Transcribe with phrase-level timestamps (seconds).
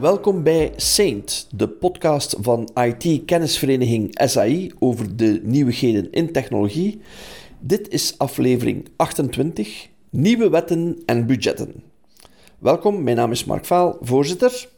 [0.00, 7.00] Welkom bij Saint, de podcast van IT-kennisvereniging SAI over de nieuwigheden in technologie.
[7.60, 11.82] Dit is aflevering 28, Nieuwe wetten en budgetten.
[12.58, 14.68] Welkom, mijn naam is Mark Vaal, voorzitter.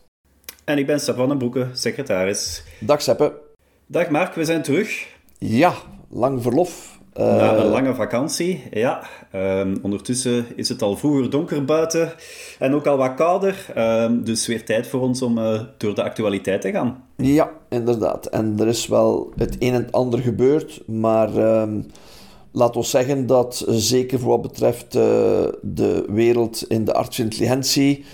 [0.64, 2.62] En ik ben Stefan Broeke, secretaris.
[2.80, 3.40] Dag Seppe.
[3.86, 5.06] Dag Mark, we zijn terug.
[5.38, 5.74] Ja,
[6.08, 6.99] lang verlof.
[7.14, 9.02] Na een lange vakantie, ja.
[9.30, 12.12] Ehm, ondertussen is het al vroeger donker buiten
[12.58, 13.66] en ook al wat kouder.
[13.74, 17.04] Ehm, dus weer tijd voor ons om uh, door de actualiteit te gaan.
[17.16, 18.26] Ja, inderdaad.
[18.26, 21.86] En er is wel het een en het ander gebeurd, maar um,
[22.52, 25.02] laat ons zeggen dat zeker voor wat betreft uh,
[25.62, 28.04] de wereld in de artificiële intelligentie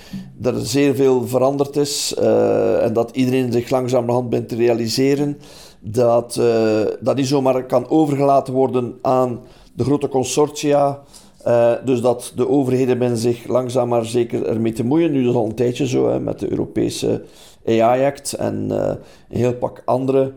[0.42, 5.38] er zeer veel veranderd is uh, en dat iedereen zich langzamerhand bent te realiseren
[5.88, 9.40] dat uh, dat niet zomaar kan overgelaten worden aan
[9.74, 11.02] de grote consortia.
[11.46, 15.12] Uh, dus dat de overheden men zich langzaam maar zeker ermee te moeien.
[15.12, 17.22] Nu is al een tijdje zo hè, met de Europese
[17.66, 18.76] AI-act en uh,
[19.28, 20.32] een heel pak andere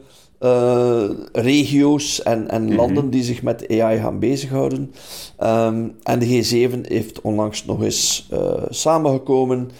[1.31, 3.09] regio's en, en landen mm -hmm.
[3.09, 4.93] die zich met AI gaan bezighouden.
[5.43, 8.29] Um, en de G7 heeft onlangs nog eens
[8.69, 9.71] samengekomen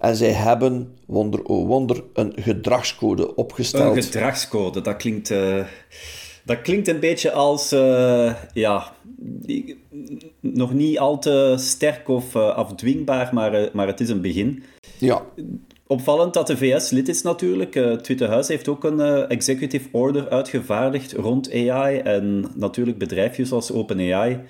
[0.00, 3.96] en zij hebben wonder oh wonder, een gedragscode opgesteld.
[3.96, 5.64] Een gedragscode, dat klinkt, uh,
[6.44, 7.70] dat klinkt een beetje als,
[8.52, 8.92] ja,
[10.40, 14.62] nog niet al te sterk of afdwingbaar, maar, maar het is een begin.
[14.98, 15.22] Ja.
[15.88, 17.74] Opvallend dat de VS lid is natuurlijk.
[17.74, 23.72] Het Witte Huis heeft ook een executive order uitgevaardigd rond AI en natuurlijk bedrijfjes als
[23.72, 24.40] OpenAI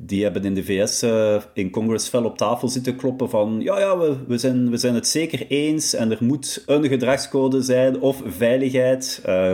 [0.00, 3.78] die hebben in de VS uh, in Congress fel op tafel zitten kloppen van ja,
[3.78, 8.00] ja, we, we, zijn, we zijn het zeker eens en er moet een gedragscode zijn
[8.00, 9.22] of veiligheid.
[9.26, 9.50] Uh,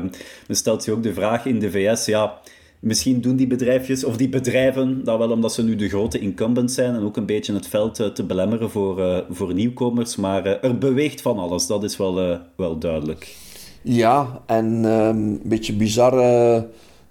[0.46, 2.40] dan stelt zich ook de vraag in de VS, ja,
[2.84, 6.74] misschien doen die bedrijfjes of die bedrijven dat wel omdat ze nu de grote incumbents
[6.74, 10.46] zijn en ook een beetje het veld uh, te belemmeren voor, uh, voor nieuwkomers, maar
[10.46, 13.36] uh, er beweegt van alles, dat is wel, wel duidelijk.
[13.82, 16.66] Ja, en een beetje bizarre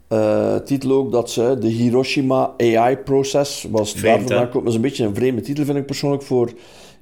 [0.10, 3.92] uh, titel ook dat ze de Hiroshima AI-proces was.
[3.92, 6.52] Vreemd, daar komt dat is een beetje een vreemde titel, vind ik persoonlijk, voor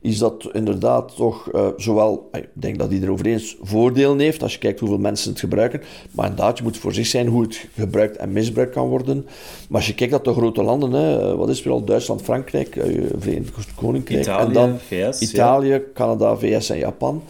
[0.01, 4.53] iets dat inderdaad toch uh, zowel, ik denk dat iedereen over eens voordelen heeft, als
[4.53, 5.81] je kijkt hoeveel mensen het gebruiken,
[6.12, 9.25] maar inderdaad, je moet voor zich zijn hoe het gebruikt en misbruikt kan worden.
[9.69, 12.22] Maar als je kijkt naar de grote landen, hè, wat is het weer al, Duitsland,
[12.22, 15.81] Frankrijk, uh, Verenigd Koninkrijk, Italië, en dan VS, Italië, ja.
[15.94, 17.23] Canada, VS en Japan,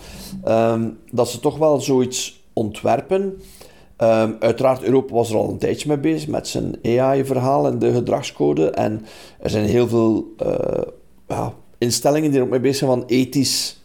[0.47, 3.33] um, dat ze toch wel zoiets ontwerpen
[4.03, 7.93] Um, uiteraard, Europa was er al een tijdje mee bezig met zijn AI-verhaal en de
[7.93, 8.69] gedragscode.
[8.69, 9.05] En
[9.39, 10.81] er zijn heel veel uh,
[11.27, 13.79] ja, instellingen die er ook mee bezig zijn van ethisch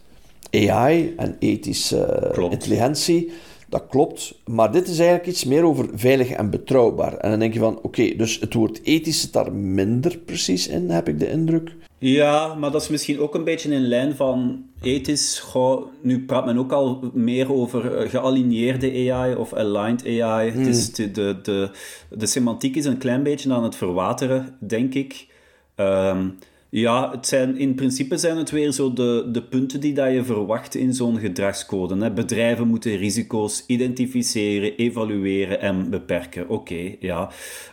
[0.51, 3.31] AI en ethische uh, intelligentie.
[3.69, 7.17] Dat klopt, maar dit is eigenlijk iets meer over veilig en betrouwbaar.
[7.17, 10.67] En dan denk je van, oké, okay, dus het woord ethisch zit daar minder precies
[10.67, 11.75] in, heb ik de indruk.
[11.97, 15.39] Ja, maar dat is misschien ook een beetje in lijn van ethisch.
[15.39, 20.51] Goh, nu praat men ook al meer over gealigneerde AI of aligned AI.
[20.51, 20.59] Hmm.
[20.59, 21.69] Het is de, de, de,
[22.09, 25.27] de semantiek is een klein beetje aan het verwateren, denk ik.
[25.75, 26.37] Um,
[26.69, 30.23] ja, het zijn, in principe zijn het weer zo de, de punten die dat je
[30.23, 31.97] verwacht in zo'n gedragscode.
[31.97, 32.11] Hè.
[32.11, 36.43] Bedrijven moeten risico's identificeren, evalueren en beperken.
[36.43, 37.29] Oké, okay, ja.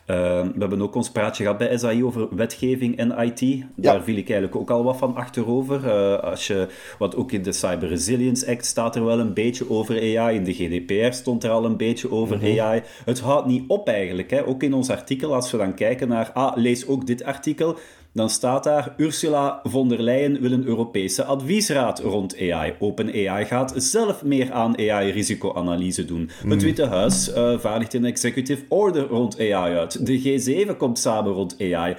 [0.06, 3.64] Uh, we hebben ook ons praatje gehad bij SAI over wetgeving en IT.
[3.76, 5.84] Daar viel ik eigenlijk ook al wat van achterover.
[5.84, 6.68] Uh, als je,
[6.98, 10.36] wat ook in de Cyber Resilience Act staat er wel een beetje over AI.
[10.36, 12.58] In de GDPR stond er al een beetje over mm -hmm.
[12.58, 12.82] AI.
[13.04, 14.30] Het houdt niet op eigenlijk.
[14.30, 14.46] Hè.
[14.46, 16.30] Ook in ons artikel, als we dan kijken naar...
[16.32, 17.78] Ah, lees ook dit artikel
[18.14, 22.74] dan staat daar Ursula von der Leyen wil een Europese adviesraad rond AI.
[22.78, 26.30] OpenAI gaat zelf meer aan AI-risicoanalyse doen.
[26.42, 26.50] Mm.
[26.50, 30.06] Het Witte Huis uh, vaardigt een executive order rond AI uit.
[30.06, 31.96] De G7 komt samen rond AI.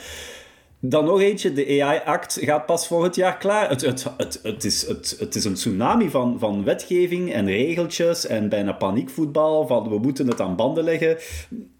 [0.79, 3.69] Dan nog eentje, de AI-act gaat pas volgend jaar klaar.
[3.69, 8.27] Het, het, het, het, is, het, het is een tsunami van, van wetgeving en regeltjes
[8.27, 9.67] en bijna paniekvoetbal.
[9.67, 11.17] Van we moeten het aan banden leggen.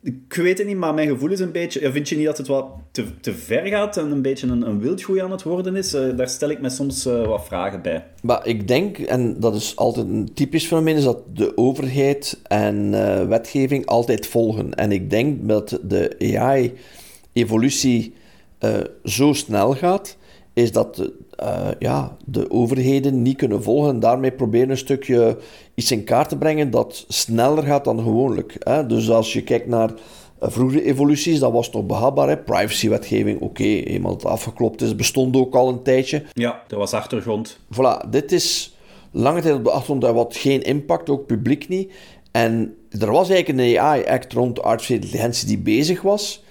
[0.04, 1.92] Ik weet het niet, maar mijn gevoel is een beetje...
[1.92, 4.80] Vind je niet dat het wat te, te ver gaat en een beetje een, een
[4.80, 5.94] wildgroei aan het worden is?
[5.94, 8.04] Uh, daar stel ik me soms uh, wat vragen bij.
[8.22, 12.92] Maar ik denk, en dat is altijd een typisch fenomeen, is dat de overheid en
[13.30, 14.74] wetgeving altijd volgen.
[14.74, 18.14] En ik denk dat de AI-evolutie
[18.60, 20.18] uh, zo snel gaat,
[20.54, 21.12] is dat
[21.44, 25.38] uh, ja, de overheden niet kunnen volgen en daarmee proberen een stukje
[25.74, 28.56] iets in kaart te brengen dat sneller gaat dan gewoonlijk.
[28.60, 28.86] Hè?
[28.86, 32.28] Dus als je kijkt naar uh, vroegere evoluties, dat was nog behapbaar.
[32.28, 32.38] Hè?
[32.38, 36.24] Privacywetgeving, oké, okay, eenmaal het afgeklopt is, bestond ook al een tijdje.
[36.34, 37.60] Ja, dat was achtergrond.
[37.74, 38.78] Voilà, dit is
[39.12, 41.92] lange tijd op de achtergrond, dat had geen impact, ook publiek niet.
[42.32, 46.44] En er was eigenlijk een AI-act rond artificiële intelligentie die bezig was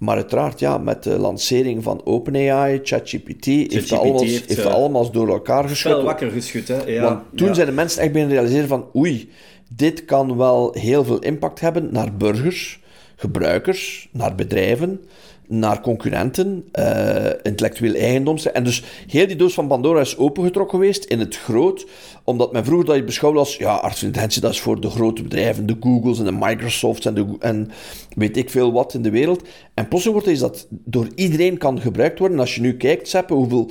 [0.00, 4.74] Maar uiteraard, ja, met de lancering van OpenAI, ChatGPT, heeft dat allemaal, heeft, heeft uh,
[4.74, 5.92] allemaal door elkaar geschud.
[5.92, 6.82] Wel wakker geschud, hè?
[6.84, 7.54] Ja, Want toen ja.
[7.54, 9.30] zijn de mensen echt beginnen realiseren van oei,
[9.68, 12.80] dit kan wel heel veel impact hebben naar burgers,
[13.16, 15.04] gebruikers, naar bedrijven,
[15.50, 18.36] naar concurrenten, uh, intellectueel eigendom.
[18.52, 21.86] En dus heel die doos van Pandora is opengetrokken geweest in het groot,
[22.24, 25.66] omdat men vroeger dat je beschouwde als, ja, intelligentie, dat is voor de grote bedrijven,
[25.66, 27.70] de Googles en de Microsofts en, de, en
[28.16, 29.42] weet ik veel wat in de wereld.
[29.74, 32.36] En plotseling wordt is dat door iedereen kan gebruikt worden.
[32.36, 33.70] En als je nu kijkt, Seppe, hoeveel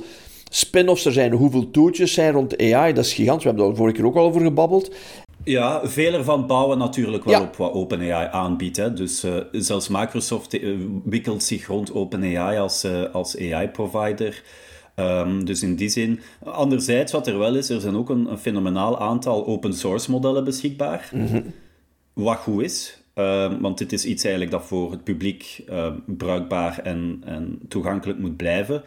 [0.52, 3.44] spin-offs er zijn, hoeveel toetjes zijn rond AI, dat is gigantisch.
[3.44, 4.94] We hebben daar vorige keer ook al over gebabbeld.
[5.44, 7.42] Ja, veel ervan bouwen natuurlijk wel ja.
[7.42, 8.76] op wat OpenAI aanbiedt.
[8.76, 8.92] Hè.
[8.92, 14.42] Dus uh, zelfs Microsoft uh, wikkelt zich rond OpenAI als, uh, als AI-provider.
[14.96, 16.20] Um, dus in die zin.
[16.44, 21.10] Anderzijds, wat er wel is, er zijn ook een, een fenomenaal aantal open-source modellen beschikbaar.
[21.12, 21.44] Mm -hmm.
[22.12, 23.02] Wat goed is.
[23.14, 25.64] Um, want dit is iets eigenlijk dat voor het publiek
[26.06, 28.82] bruikbaar en, en toegankelijk moet blijven.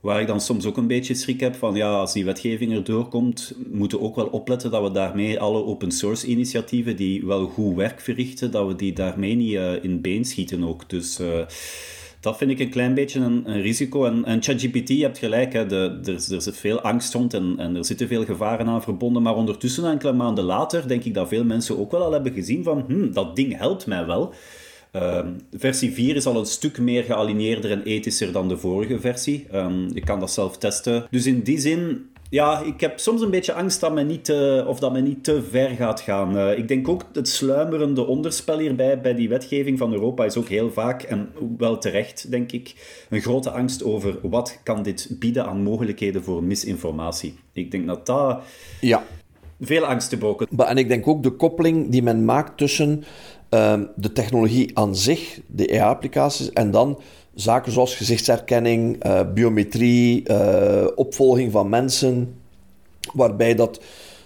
[0.00, 3.08] Waar ik dan soms ook een beetje schrik heb van, ja, als die wetgeving erdoor
[3.08, 7.46] komt, moeten we ook wel opletten dat we daarmee alle open source initiatieven die wel
[7.46, 10.88] goed werk verrichten, dat we die daarmee niet uh, in been schieten ook.
[10.90, 11.40] Dus uh,
[12.20, 14.04] dat vind ik een klein beetje een, een risico.
[14.04, 17.54] En, en ChatGPT, je hebt gelijk, hè, de, er, er zit veel angst rond en,
[17.58, 19.22] en er zitten veel gevaren aan verbonden.
[19.22, 22.64] Maar ondertussen, enkele maanden later, denk ik dat veel mensen ook wel al hebben gezien
[22.64, 24.34] van, hm, dat ding helpt mij wel.
[24.92, 29.46] Uh, versie 4 is al een stuk meer gealineerder en ethischer dan de vorige versie.
[29.54, 31.06] Um, je kan dat zelf testen.
[31.10, 34.64] Dus in die zin, ja, ik heb soms een beetje angst dat men niet te,
[34.66, 36.36] of dat men niet te ver gaat gaan.
[36.36, 40.48] Uh, ik denk ook het sluimerende onderspel hierbij bij die wetgeving van Europa is ook
[40.48, 41.28] heel vaak, en
[41.58, 42.74] wel terecht denk ik,
[43.10, 47.34] een grote angst over wat kan dit bieden aan mogelijkheden voor misinformatie.
[47.52, 48.42] Ik denk dat dat
[48.80, 49.04] ja.
[49.60, 50.46] veel angst te broken.
[50.56, 53.04] En ik denk ook de koppeling die men maakt tussen
[53.54, 56.98] Um, de technologie aan zich, de AI-applicaties, en dan
[57.34, 62.34] zaken zoals gezichtsherkenning, uh, biometrie, uh, opvolging van mensen,
[63.12, 63.80] waarbij dat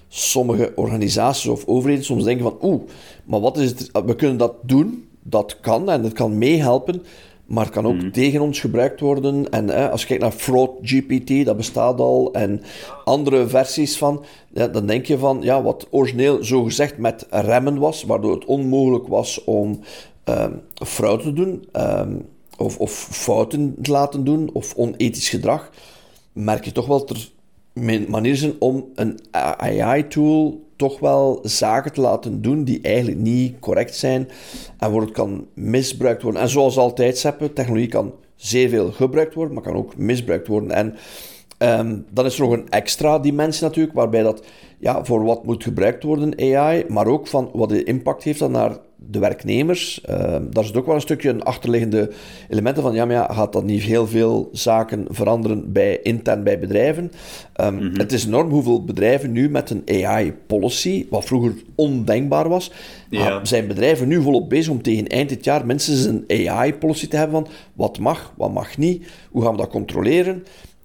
[0.09, 2.83] sommige organisaties of overheden soms denken van oeh,
[3.25, 7.03] maar wat is het, we kunnen dat doen, dat kan en dat kan meehelpen,
[7.47, 8.13] maar kan ook mm.
[8.13, 9.51] tegen ons gebruikt worden.
[9.51, 12.63] En eh, als je kijkt naar Fraud GPT, dat bestaat al, en
[13.05, 18.05] andere versies van, ja, dan denk je van, ja, wat origineel zogezegd met remmen was,
[18.05, 19.81] waardoor het onmogelijk was om
[20.25, 22.27] um, fraude te doen, um,
[22.57, 25.71] of, of fouten te laten doen, of onethisch gedrag,
[26.33, 27.33] merk je toch wel dat er
[28.09, 33.95] manieren zijn om een AI-tool toch wel zaken te laten doen die eigenlijk niet correct
[33.97, 34.29] zijn
[34.79, 36.41] en waar het kan misbruikt worden.
[36.41, 40.71] En zoals altijd zeggen, technologie kan zeer veel gebruikt worden, maar kan ook misbruikt worden.
[40.71, 40.97] En
[41.65, 44.45] um, dan is er nog een extra dimensie natuurlijk, waarbij dat
[44.79, 48.51] ja, voor wat moet gebruikt worden AI, maar ook van wat de impact heeft dat
[48.51, 50.01] naar de werknemers.
[50.11, 52.11] Uh, daar zit ook wel een stukje een achterliggende
[52.49, 56.59] elementen van, ja, maar ja, gaat dat niet heel veel zaken veranderen bij, intern bij
[56.59, 57.13] bedrijven?
[57.61, 57.99] Um, mm-hmm.
[57.99, 62.73] Het is enorm hoeveel bedrijven nu met een AI-policy, wat vroeger ondenkbaar was,
[63.11, 63.45] ja.
[63.45, 67.45] zijn bedrijven nu volop bezig om tegen eind dit jaar minstens een AI-policy te hebben
[67.45, 70.45] van wat mag, wat mag niet, hoe gaan we dat controleren?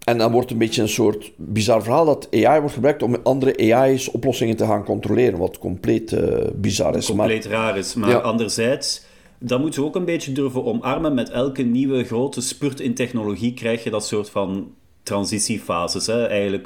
[0.09, 3.73] En dan wordt een beetje een soort bizar verhaal dat AI wordt gebruikt om andere
[3.73, 6.21] AI's oplossingen te gaan controleren, wat compleet uh,
[6.55, 7.05] bizar is.
[7.05, 7.93] Compleet maar, raar is.
[7.93, 8.17] Maar ja.
[8.17, 9.05] anderzijds,
[9.39, 11.13] dat moeten we ook een beetje durven omarmen.
[11.13, 14.71] Met elke nieuwe grote spurt in technologie krijg je dat soort van
[15.03, 16.07] transitiefases.
[16.07, 16.27] Hè.
[16.27, 16.65] Eigenlijk,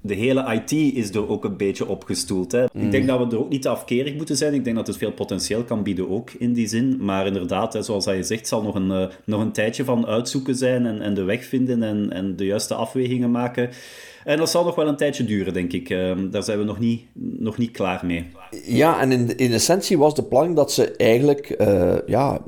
[0.00, 2.52] de hele IT is er ook een beetje opgestoeld.
[2.52, 2.64] Hè.
[2.72, 2.82] Mm.
[2.82, 4.54] Ik denk dat we er ook niet te afkerig moeten zijn.
[4.54, 6.96] Ik denk dat het veel potentieel kan bieden ook in die zin.
[7.00, 10.54] Maar inderdaad, hè, zoals je zegt, zal nog een, uh, nog een tijdje van uitzoeken
[10.54, 13.70] zijn en, en de weg vinden en, en de juiste afwegingen maken.
[14.24, 15.90] En dat zal nog wel een tijdje duren, denk ik.
[15.90, 17.02] Uh, daar zijn we nog niet,
[17.38, 18.26] nog niet klaar mee.
[18.64, 21.54] Ja, en in, in essentie was de planning dat ze eigenlijk...
[21.60, 22.40] Uh, ja,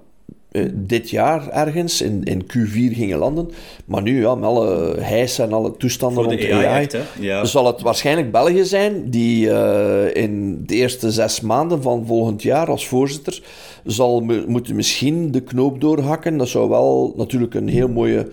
[0.72, 3.50] dit jaar ergens in, in Q4 gingen landen.
[3.84, 6.88] Maar nu, ja, met alle hijs en alle toestanden Voor rond de AI,
[7.20, 7.44] ja.
[7.44, 12.70] zal het waarschijnlijk België zijn die uh, in de eerste zes maanden van volgend jaar
[12.70, 13.42] als voorzitter
[13.84, 16.36] zal moeten misschien de knoop doorhakken.
[16.36, 18.28] Dat zou wel natuurlijk een heel mooie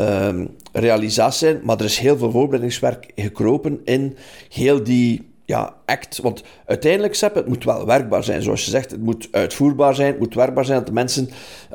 [0.00, 0.28] uh,
[0.72, 4.16] realisatie zijn, maar er is heel veel voorbereidingswerk gekropen in
[4.48, 6.18] heel die ja, act.
[6.18, 8.42] Want uiteindelijk, Sepp, het moet wel werkbaar zijn.
[8.42, 10.08] Zoals je zegt, het moet uitvoerbaar zijn.
[10.08, 11.28] Het moet werkbaar zijn dat de mensen...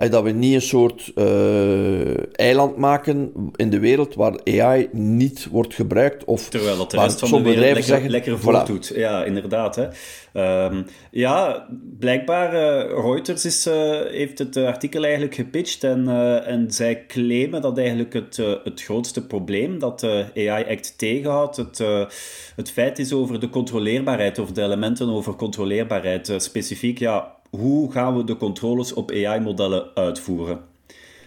[0.10, 5.74] Dat we niet een soort uh, eiland maken in de wereld waar AI niet wordt
[5.74, 6.26] gebruikt.
[6.26, 8.94] Of Terwijl dat de rest van de wereld lekker, zeggen, lekker voordoet.
[8.94, 8.98] Voilà.
[8.98, 9.76] Ja, inderdaad.
[9.76, 9.88] Hè.
[10.66, 11.68] Um, ja,
[12.00, 13.74] blijkbaar, uh, Reuters is, uh,
[14.06, 16.08] heeft het artikel eigenlijk gepitcht en,
[16.46, 21.84] en zij claimen dat eigenlijk het, het grootste probleem dat de AI-act tegenhoudt, het,
[22.56, 26.34] het feit is over de controleerbaarheid of de elementen over controleerbaarheid.
[26.38, 30.60] specifiek, ja, hoe gaan we de controles op AI-modellen uitvoeren?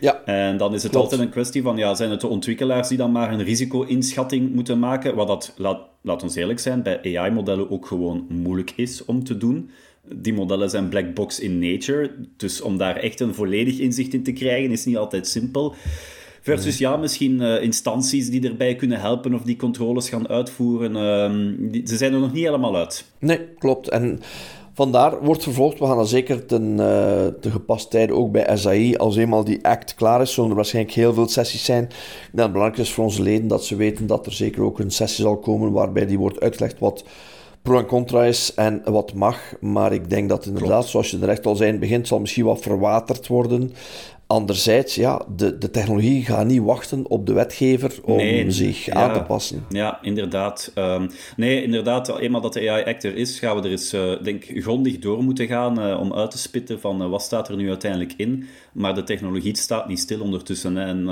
[0.00, 1.04] Ja, En dan is het klopt.
[1.04, 4.78] altijd een kwestie van, ja, zijn het de ontwikkelaars die dan maar een risico-inschatting moeten
[4.78, 5.14] maken?
[5.14, 9.36] Wat dat, laat, laat ons eerlijk zijn, bij AI-modellen ook gewoon moeilijk is om te
[9.36, 9.70] doen.
[10.14, 14.22] Die modellen zijn black box in nature, dus om daar echt een volledig inzicht in
[14.22, 15.74] te krijgen is niet altijd simpel.
[16.40, 20.96] Versus ja, misschien eh, instanties die erbij kunnen helpen of die controles gaan uitvoeren.
[20.96, 23.04] Ehm, die- ze zijn er nog niet helemaal uit.
[23.18, 23.88] Nee, klopt.
[23.88, 24.20] En
[24.74, 25.78] vandaar wordt vervolgd.
[25.78, 28.96] We gaan dat zeker ten, eh te gepast tijden ook bij SAI.
[28.96, 31.80] Als eenmaal die act klaar is, zullen er waarschijnlijk heel veel sessies zijn.
[31.88, 31.92] Denk
[32.32, 34.90] dat het belangrijk is voor onze leden dat ze weten dat er zeker ook een
[34.90, 37.04] sessie zal komen waarbij die wordt uitgelegd wat
[37.62, 39.38] pro en contra is en wat mag.
[39.60, 42.08] Maar ik denk dat inderdaad, zoals je er echt al zei in het begin, het
[42.08, 43.72] zal misschien wat verwaterd worden.
[44.30, 48.92] Anderzijds, ja, de, de technologie gaat niet wachten op de wetgever om Nee, zich ja.
[48.92, 49.64] aan te passen.
[49.68, 50.70] Ja, inderdaad.
[50.74, 54.44] Ehm, nee, inderdaad, eenmaal dat de AI-act er is, gaan we er eens, eh, denk
[54.44, 57.68] grondig door moeten gaan eh, om uit te spitten van eh, wat staat er nu
[57.68, 58.46] uiteindelijk in.
[58.72, 60.76] Maar de technologie staat niet stil ondertussen.
[60.76, 60.84] hè.
[60.86, 61.08] En,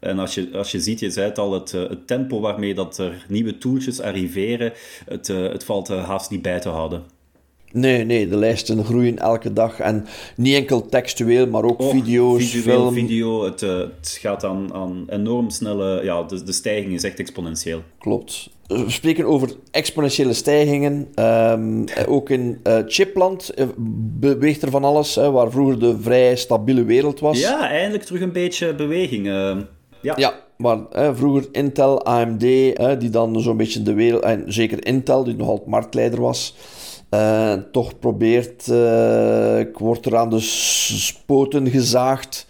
[0.00, 2.98] en als, je, als je ziet, je zei het al, het, het tempo waarmee dat
[2.98, 4.72] er nieuwe tooltjes arriveren,
[5.08, 7.02] het, het valt haast niet bij te houden.
[7.72, 9.78] Nee, nee, de lijsten groeien elke dag.
[9.80, 12.94] En niet enkel textueel, maar ook Oh, video's, visueel, film.
[12.94, 16.00] video, het, eh, het gaat aan, aan enorm snelle...
[16.04, 17.82] Ja, de, de stijging is echt exponentieel.
[17.98, 18.50] Klopt.
[18.66, 21.08] We spreken over exponentiële stijgingen.
[21.14, 23.66] Ehm, eh, ook in eh, chipland eh,
[24.20, 27.40] beweegt er van alles, hè, waar vroeger de vrij stabiele wereld was.
[27.40, 29.26] Ja, eindelijk terug een beetje beweging.
[29.26, 29.56] eh,
[30.02, 30.14] ja.
[30.16, 32.42] Ja, maar hè, vroeger Intel, AMD,
[32.74, 36.54] hè, die dan zo'n beetje de wereld, en zeker Intel, die nog altijd marktleider was,
[37.12, 42.46] eh, toch probeert, eh, ik word er aan de spoten gezaagd.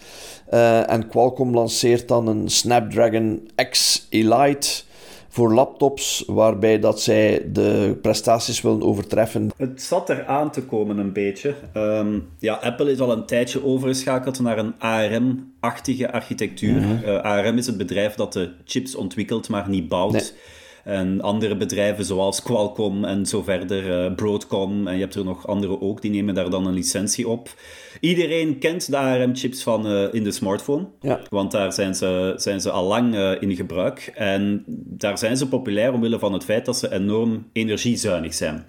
[0.46, 4.82] Eh, en Qualcomm lanceert dan een Snapdragon X Elite
[5.28, 9.50] voor laptops, waarbij dat zij de prestaties willen overtreffen.
[9.56, 11.54] Het zat er aan te komen een beetje.
[11.72, 16.82] Ehm, ja, Apple is al een tijdje overgeschakeld naar een ARM-achtige architectuur.
[17.22, 20.12] ARM is het bedrijf dat de chips ontwikkelt, maar niet bouwt.
[20.12, 20.30] Nee.
[20.84, 25.46] En andere bedrijven zoals Qualcomm en zo verder, eh, Broadcom, en je hebt er nog
[25.46, 27.54] andere ook, die nemen daar dan een licentie op.
[28.00, 31.20] Iedereen kent de ARM-chips van eh, in de smartphone, Ja.
[31.30, 34.12] want daar zijn ze, zijn ze al lang eh, in gebruik.
[34.14, 38.66] En daar zijn ze populair omwille van het feit dat ze enorm energiezuinig zijn.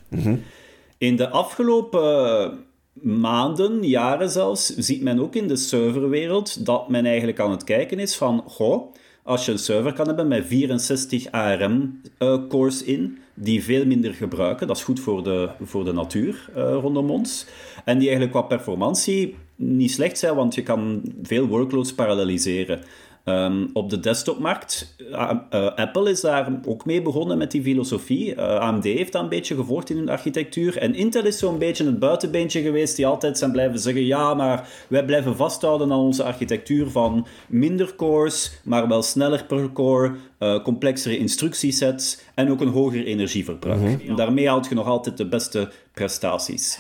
[0.98, 2.60] In de afgelopen
[3.02, 8.00] maanden, jaren zelfs, ziet men ook in de serverwereld dat men eigenlijk aan het kijken
[8.00, 8.94] is van, goh,
[9.24, 14.78] als je een server kan hebben met 64 ARM-cores in, die veel minder gebruiken, dat
[14.78, 17.46] is goed voor de, voor de natuur eh, rondom ons,
[17.86, 22.82] en die eigenlijk qua performantie niet slecht zijn, want je kan veel workloads paralleliseren.
[23.24, 28.36] Ehm, op de desktopmarkt, uh, uh, Apple is daar ook mee begonnen met die filosofie.
[28.36, 30.78] Uh, AMD heeft dat een beetje gevolgd in hun architectuur.
[30.78, 34.68] En Intel is zo'n beetje het buitenbeentje geweest die altijd zijn blijven zeggen ja, maar
[34.88, 40.16] wij blijven vasthouden aan onze architectuur van minder cores, maar wel sneller per core,
[40.64, 44.08] complexere instructiesets en ook een hoger energieverbruik.
[44.08, 46.80] En daarmee haalt je nog altijd de beste prestaties.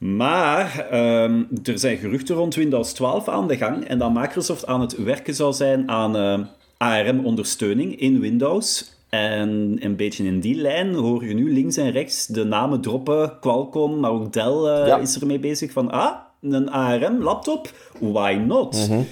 [0.00, 0.88] Maar
[1.24, 5.04] um, er zijn geruchten rond Windows 12 aan de gang en dat Microsoft aan het
[5.04, 8.94] werken zou zijn aan uh, ARM-ondersteuning in Windows.
[9.08, 13.38] En een beetje in die lijn hoor je nu links en rechts de namen droppen.
[13.40, 14.98] Qualcomm, maar ook Dell uh, ja.
[14.98, 17.72] is ermee bezig van, ah, een ARM-laptop?
[17.98, 18.74] Why not?
[18.74, 18.82] Mhm.
[18.82, 19.06] Mm -hmm.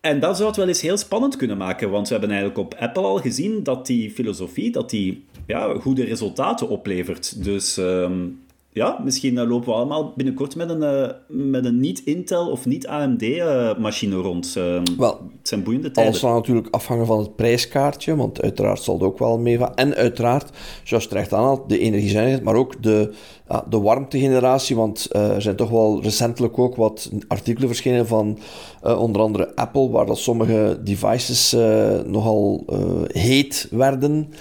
[0.00, 2.74] En dat zou het wel eens heel spannend kunnen maken, want we hebben eigenlijk op
[2.74, 7.44] Apple al gezien dat die filosofie, dat die ja, goede resultaten oplevert.
[7.44, 7.76] Dus...
[7.76, 12.66] Um, ja, misschien uh, lopen we allemaal binnenkort met een, uh, met een niet-Intel of
[12.66, 14.52] niet-AMD-machine uh, rond.
[14.52, 16.04] wel, het zijn boeiende tijden.
[16.04, 19.74] Alles zal natuurlijk afhangen van het prijskaartje, want uiteraard zal het ook wel meevallen.
[19.74, 20.50] En uiteraard,
[20.84, 23.12] zoals terecht aanhaalt, de energiezuinigheid, maar ook de,
[23.50, 28.38] ja, de warmtegeneratie, want eh, er zijn toch wel recentelijk ook wat artikelen verschenen van
[28.84, 32.64] uh, onder andere Apple, waar dat sommige devices uh, nogal
[33.06, 34.32] heet werden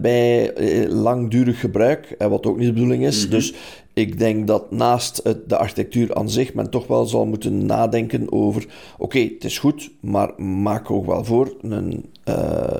[0.00, 0.52] bij
[0.88, 3.16] langdurig gebruik, wat ook niet de bedoeling is.
[3.16, 3.30] Mm -hmm.
[3.30, 3.54] Dus
[3.92, 8.32] ik denk dat naast het, de architectuur aan zich men toch wel zal moeten nadenken
[8.32, 12.04] over oké, okay, het is goed, maar maak ook wel voor een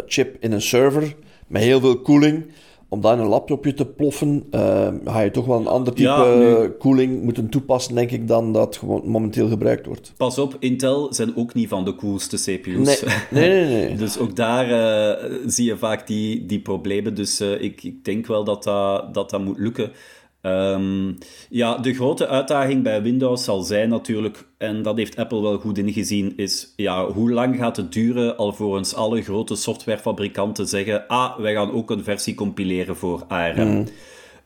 [0.06, 1.16] chip in een server
[1.46, 2.44] met heel veel koeling.
[2.90, 6.34] Om daar een laptopje te ploffen, uh, ga je toch wel een ander type ja,
[6.34, 6.68] nu...
[6.68, 10.12] koeling moeten toepassen, denk ik, dan dat gewoon momenteel gebruikt wordt.
[10.16, 12.86] Pas op, Intel zijn ook niet van de coolste CPU's.
[12.86, 12.98] Nee,
[13.30, 13.86] nee, nee.
[13.86, 13.96] nee.
[14.04, 17.14] dus ook daar uh, zie je vaak die, die problemen.
[17.14, 19.92] Dus uh, ik, ik denk wel dat dat, dat, dat moet lukken.
[20.42, 21.18] Um,
[21.50, 25.78] ja, de grote uitdaging bij Windows zal zijn natuurlijk, en dat heeft Apple wel goed
[25.78, 31.54] ingezien, is ja, hoe lang gaat het duren alvorens alle grote softwarefabrikanten zeggen ah, wij
[31.54, 33.68] gaan ook een versie compileren voor ARM.
[33.68, 33.86] Mm.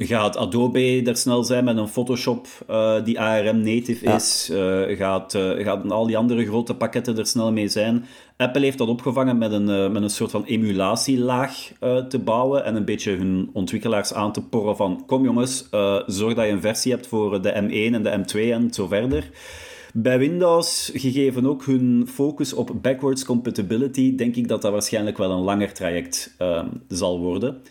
[0.07, 4.49] Gaat Adobe er snel zijn met een Photoshop uh, die ARM native is?
[4.53, 8.05] Uh, gaat, uh, gaan al die andere grote pakketten er snel mee zijn?
[8.37, 11.73] Apple heeft dat opgevangen met een, met een soort van emulatielaag
[12.09, 15.69] te bouwen en een beetje hun ontwikkelaars aan te porren van kom jongens,
[16.07, 19.31] zorg dat je een versie hebt voor de M1 en de M2 en zo verder.
[19.95, 25.31] Bij Windows, gegeven ook hun focus op backwards compatibility, denk ik dat dat waarschijnlijk wel
[25.31, 26.37] een langer traject
[26.89, 27.63] zal worden.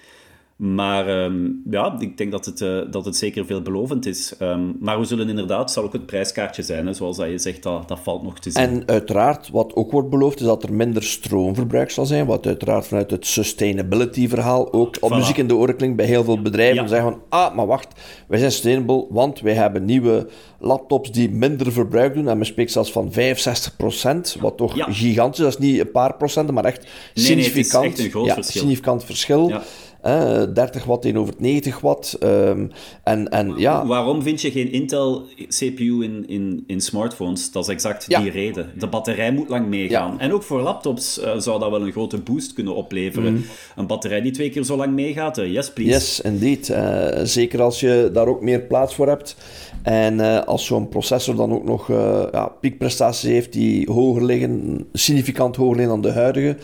[0.62, 4.36] Maar ehm, ja, ik denk dat het, uh, dat het zeker veelbelovend is.
[4.38, 7.64] Ehm, maar we zullen inderdaad, zal ook het prijskaartje zijn, hè, zoals dat je zegt,
[7.64, 8.64] dat, dat valt nog te zien.
[8.64, 12.88] En uiteraard, wat ook wordt beloofd, is dat er minder stroomverbruik zal zijn, wat uiteraard
[12.88, 16.82] vanuit het sustainability-verhaal ook op muziek in de oren klinkt bij heel veel bedrijven.
[16.82, 16.88] Ja.
[16.88, 17.88] Zeggen van, ah, maar wacht,
[18.28, 20.28] wij zijn sustainable, want wij hebben nieuwe
[20.60, 22.28] laptops die minder verbruik doen.
[22.28, 25.46] En men spreekt zelfs van 65 procent, wat toch gigantisch is.
[25.46, 27.84] Dat is niet een paar procenten, maar echt nee, significant.
[27.84, 28.62] Nee, het is echt een groot ja, verschil.
[28.62, 29.48] significant verschil.
[29.48, 29.64] Ja.
[30.02, 32.18] 30 watt tegenover 90 watt.
[32.24, 32.72] Um,
[33.04, 33.86] en, en, ja.
[33.86, 37.52] Waarom vind je geen Intel CPU in, in, in smartphones?
[37.52, 38.20] Dat is exact ja.
[38.20, 38.72] die reden.
[38.78, 40.12] De batterij moet lang meegaan.
[40.12, 40.20] Ja.
[40.20, 43.34] En ook voor laptops uh, zou dat wel een grote boost kunnen opleveren.
[43.34, 43.44] Mm.
[43.76, 45.38] Een batterij die twee keer zo lang meegaat.
[45.38, 45.92] Uh, yes, please.
[45.92, 46.70] Yes, indeed.
[46.70, 49.36] Uh, zeker als je daar ook meer plaats voor hebt.
[49.82, 51.88] En uh, als zo'n processor dan ook nog
[52.32, 56.58] ja, piekprestaties heeft die hoger liggen, significant hoger liggen dan de huidige,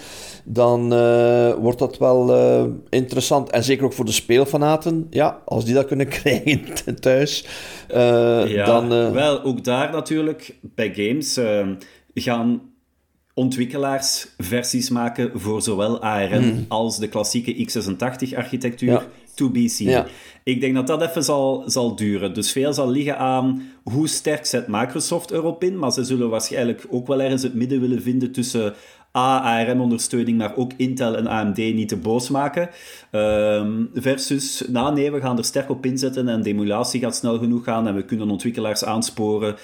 [0.50, 2.36] dan uh, wordt dat wel
[2.90, 3.50] interessant.
[3.50, 5.08] En zeker ook voor de speelfanaten.
[5.10, 7.46] Ja, als die dat kunnen krijgen thuis,
[7.88, 8.90] ja, dan...
[9.12, 11.40] Wel, ook daar natuurlijk, bij games,
[12.14, 12.62] gaan
[13.38, 16.66] ontwikkelaars versies maken voor zowel ARM mm.
[16.68, 18.92] als de klassieke x86-architectuur.
[18.92, 19.06] Ja.
[19.36, 19.90] To be seen.
[19.90, 20.06] Ja.
[20.44, 22.34] Ik denk dat dat even zal, zal duren.
[22.34, 25.80] Dus veel zal liggen aan hoe sterk zet Microsoft erop in.
[25.80, 28.74] Maar ze zullen waarschijnlijk ook wel ergens het midden willen vinden tussen
[29.42, 32.70] ARM-ondersteuning, maar ook Intel en AMD niet te boos maken.
[33.12, 37.64] Um, versus, nee, we gaan er sterk op inzetten en de emulatie gaat snel genoeg
[37.64, 39.56] gaan en we kunnen ontwikkelaars aansporen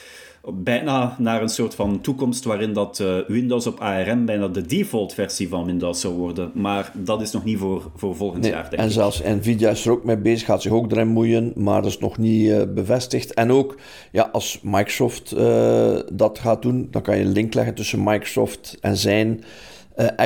[0.52, 5.14] bijna naar een soort van toekomst waarin dat uh, Windows op ARM bijna de default
[5.14, 6.52] versie van Windows zou worden.
[6.54, 8.94] Maar dat is nog niet voor, voor volgend nee, jaar, denk En ik.
[8.94, 11.98] zelfs Nvidia is er ook mee bezig, gaat zich ook erin moeien, maar dat is
[11.98, 13.34] nog niet uh, bevestigd.
[13.34, 13.78] En ook,
[14.12, 18.78] ja, als Microsoft uh, dat gaat doen, dan kan je een link leggen tussen Microsoft
[18.82, 19.44] en zijn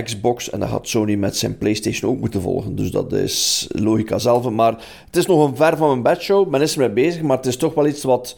[0.04, 0.50] Xbox.
[0.50, 2.76] En dan gaat Sony met zijn PlayStation ook moeten volgen.
[2.76, 4.50] Dus dat is logica zelf.
[4.50, 4.72] Maar
[5.06, 6.50] het is nog een ver van mijn bedshow.
[6.50, 8.38] Men is ermee bezig, maar het is toch wel iets wat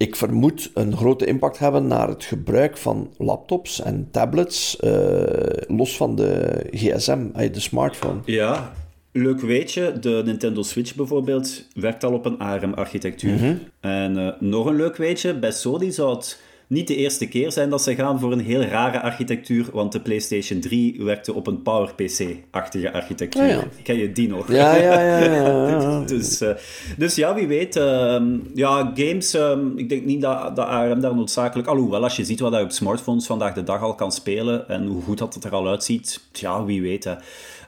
[0.00, 5.22] ik vermoed een grote impact hebben naar het gebruik van laptops en tablets, uh,
[5.68, 8.20] los van de gsm, de smartphone.
[8.24, 8.72] Ja,
[9.12, 13.34] leuk weetje, de Nintendo Switch bijvoorbeeld werkt al op een ARM-architectuur.
[13.34, 13.44] Mhm.
[13.44, 13.60] Mm -hmm.
[13.80, 17.70] En uh, nog een leuk weetje, bij Sony zou het niet de eerste keer zijn
[17.70, 21.62] dat ze gaan voor een heel rare architectuur, want de PlayStation 3 werkte op een
[21.62, 23.42] PowerPC-achtige architectuur.
[23.42, 23.64] Ah, ja.
[23.82, 24.52] Ken je die nog?
[24.52, 25.18] Ja, ja, ja.
[25.18, 26.50] ja, dus, uh,
[26.98, 27.76] dus ja, wie weet.
[27.76, 28.22] Uh,
[28.54, 31.68] ja, games, um, ik denk niet dat, dat ARM daar noodzakelijk...
[31.68, 34.86] Alhoewel, als je ziet wat hij op smartphones vandaag de dag al kan spelen en
[34.86, 37.04] hoe goed dat het er al uitziet, ja, wie weet.
[37.04, 37.14] Hè.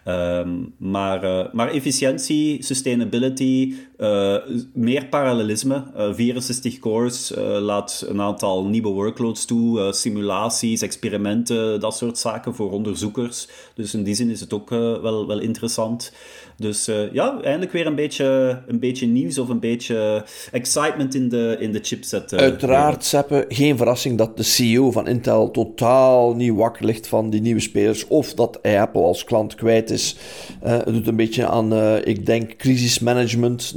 [0.05, 4.37] Um, maar, uh, maar efficiëntie, sustainability, uh,
[4.73, 5.85] meer parallelisme.
[5.97, 12.71] Uh, 64 cores laat een aantal nieuwe workloads toe, simulaties, experimenten, dat soort zaken voor
[12.71, 13.49] onderzoekers.
[13.75, 16.13] Dus in die zin is het ook wel, wel interessant.
[16.57, 21.57] Dus ja, eindelijk weer een beetje, een beetje nieuws of een beetje excitement in de,
[21.59, 22.35] in de chipset.
[22.35, 27.41] Uiteraard, Seppe, geen verrassing dat de CEO van Intel totaal niet wakker ligt van die
[27.41, 28.07] nieuwe spelers.
[28.07, 30.17] Of dat Apple als klant kwijt is.
[30.61, 33.73] Het doet een beetje aan, ik denk, crisismanagement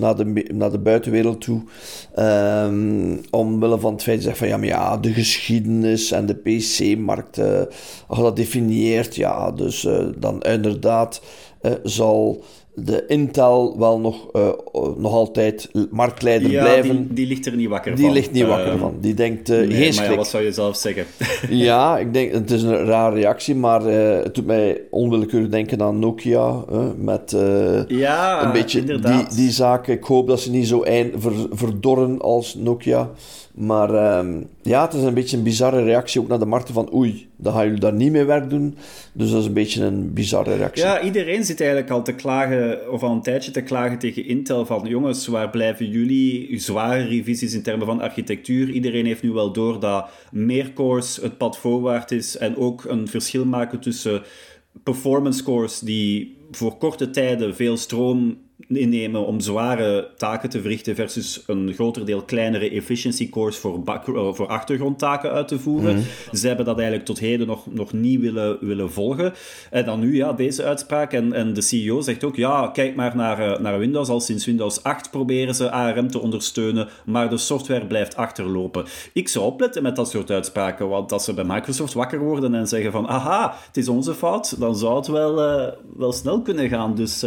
[0.53, 1.61] naar de, buitenwereld toe.
[2.19, 7.37] Um, omwille van het feit dat van ja, maar ja, de geschiedenis en de PC-markt,
[7.37, 7.45] uh,
[8.09, 11.21] je dat definieert, ja, dus dan inderdaad
[11.83, 12.43] zal
[12.75, 14.49] de Intel wel nog, uh,
[14.97, 16.97] nog altijd marktleider ja, blijven.
[16.97, 18.13] Die, die ligt er niet wakker die van.
[18.13, 18.97] Die ligt niet wakker uh, van.
[19.01, 21.05] Die denkt uh, nee, geen maar ja, wat zou je zelf zeggen?
[21.49, 25.99] ja, ik denk, het is een rare reactie, maar het doet mij onwillekeurig denken aan
[25.99, 26.63] Nokia.
[26.97, 27.35] met
[27.87, 29.29] ja, een beetje inderdaad.
[29.29, 29.93] die, die zaken.
[29.93, 33.09] Ik hoop dat ze niet zo eind, ver, verdorren als Nokia.
[33.55, 36.93] Maar um, ja, het is een beetje een bizarre reactie ook naar de markten van
[36.93, 38.77] oei, dan gaan jullie daar niet mee werk doen.
[39.13, 40.83] Dus dat is een beetje een bizarre reactie.
[40.83, 44.65] Ja, iedereen zit eigenlijk al te klagen, of al een tijdje te klagen tegen Intel
[44.65, 46.59] van jongens, waar blijven jullie?
[46.59, 48.69] Zware revisies in termen van architectuur.
[48.69, 53.07] Iedereen heeft nu wel door dat meer cores het pad voorwaarts is en ook een
[53.07, 54.23] verschil maken tussen
[54.83, 61.43] performance cores die voor korte tijden veel stroom innemen om zware taken te verrichten versus
[61.47, 65.95] een groter deel kleinere efficiency cores voor, uh, voor achtergrondtaken uit te voeren.
[65.95, 66.03] Mm.
[66.31, 69.33] Ze hebben dat eigenlijk tot heden nog, nog niet willen, willen volgen.
[69.71, 71.13] En dan nu, ja, deze uitspraak.
[71.13, 74.09] En, en de CEO zegt ook, ja, kijk maar naar, uh, naar Windows.
[74.09, 78.85] Al sinds Windows 8 proberen ze ARM te ondersteunen, maar de software blijft achterlopen.
[79.13, 82.67] Ik zou opletten met dat soort uitspraken, want als ze bij Microsoft wakker worden en
[82.67, 86.69] zeggen van, aha, het is onze fout, dan zou het wel, uh, wel snel kunnen
[86.69, 86.95] gaan.
[86.95, 87.25] Dus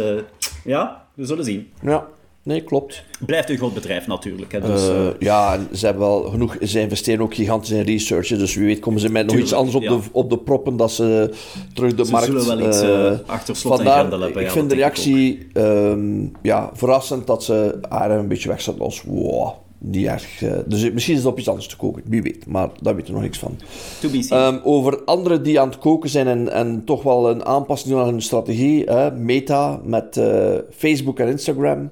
[0.63, 1.67] ja, we zullen zien.
[1.81, 2.07] Ja,
[2.43, 3.03] nee, klopt.
[3.25, 4.51] Blijft een groot bedrijf natuurlijk.
[4.51, 6.57] Hè, dus, uh, ja, ze hebben wel genoeg.
[6.61, 8.27] Ze investeren ook gigantisch in research.
[8.27, 10.91] Dus wie weet komen ze met nog iets anders op, de, op de proppen dat
[10.91, 11.33] ze
[11.73, 12.25] terug de ze markt.
[12.25, 14.41] Ze zullen wel iets uh, achter slot vandaar, en hebben.
[14.43, 19.53] Ik vind de reactie um, ja, verrassend dat ze haar een beetje wegzetten als wow
[19.79, 20.41] niet erg.
[20.41, 22.45] Uh, dus misschien is het op iets anders te koken, wie weet.
[22.45, 23.57] Maar daar weten we nog niks van.
[24.01, 24.39] To be seen.
[24.39, 28.01] Um, over anderen die aan het koken zijn en, en toch wel een aanpassing doen
[28.01, 28.83] aan hun strategie.
[28.83, 31.91] Hè, Meta met uh, Facebook en Instagram.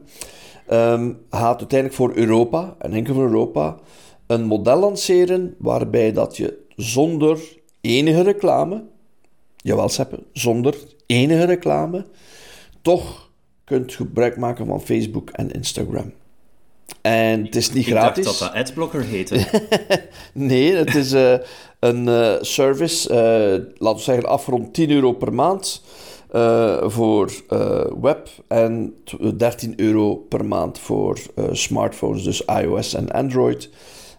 [0.72, 3.78] Um, gaat uiteindelijk voor Europa, en enkel voor Europa,
[4.28, 7.40] een model lanceren waarbij dat je zonder
[7.82, 8.84] enige reclame,
[9.56, 12.06] jawel Seppe, zonder enige reclame,
[12.82, 13.32] toch
[13.64, 16.12] kunt gebruik maken van Facebook en Instagram.
[17.02, 18.26] En het is niet ik gratis.
[18.26, 19.46] dacht dat dat Adblocker heette.
[20.34, 21.34] nee, het is uh,
[21.80, 25.84] een uh, service, uh, laten we zeggen, af rond 10 euro per maand
[26.82, 27.32] voor
[28.02, 28.96] web en
[29.38, 31.20] 13 euro per maand voor
[31.52, 33.70] smartphones, dus iOS en Android.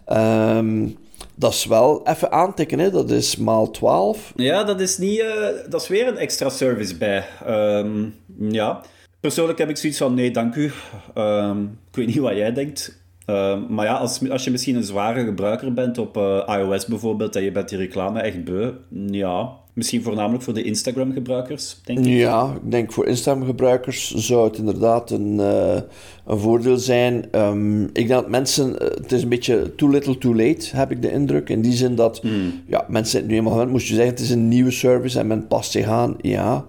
[0.07, 0.97] Um,
[1.35, 2.91] dat is wel even aantikken, hè?
[2.91, 4.31] dat is maal 12.
[4.35, 5.23] Ja, dat is, niet,
[5.69, 7.25] dat is weer een extra service bij.
[7.47, 8.81] Um, ja.
[9.19, 10.71] Persoonlijk heb ik zoiets van, nee, dank u.
[11.15, 13.01] Um, ik weet niet wat jij denkt.
[13.25, 17.35] Um, maar ja, als, als je misschien een zware gebruiker bent op uh, iOS bijvoorbeeld,
[17.35, 18.71] en je bent die reclame echt beu,
[19.11, 22.05] ja, misschien voornamelijk voor de Instagram-gebruikers, denk ik.
[22.05, 25.79] Ja, ik denk voor Instagram-gebruikers zou het inderdaad een, uh,
[26.25, 27.27] een voordeel zijn.
[27.31, 31.01] Um, ik denk dat mensen, het is een beetje too little too late, heb ik
[31.01, 31.49] de indruk.
[31.49, 32.61] In die zin dat, mm.
[32.67, 35.27] ja, mensen zijn nu eenmaal gewend, moest je zeggen, het is een nieuwe service en
[35.27, 36.65] men past zich aan, ja.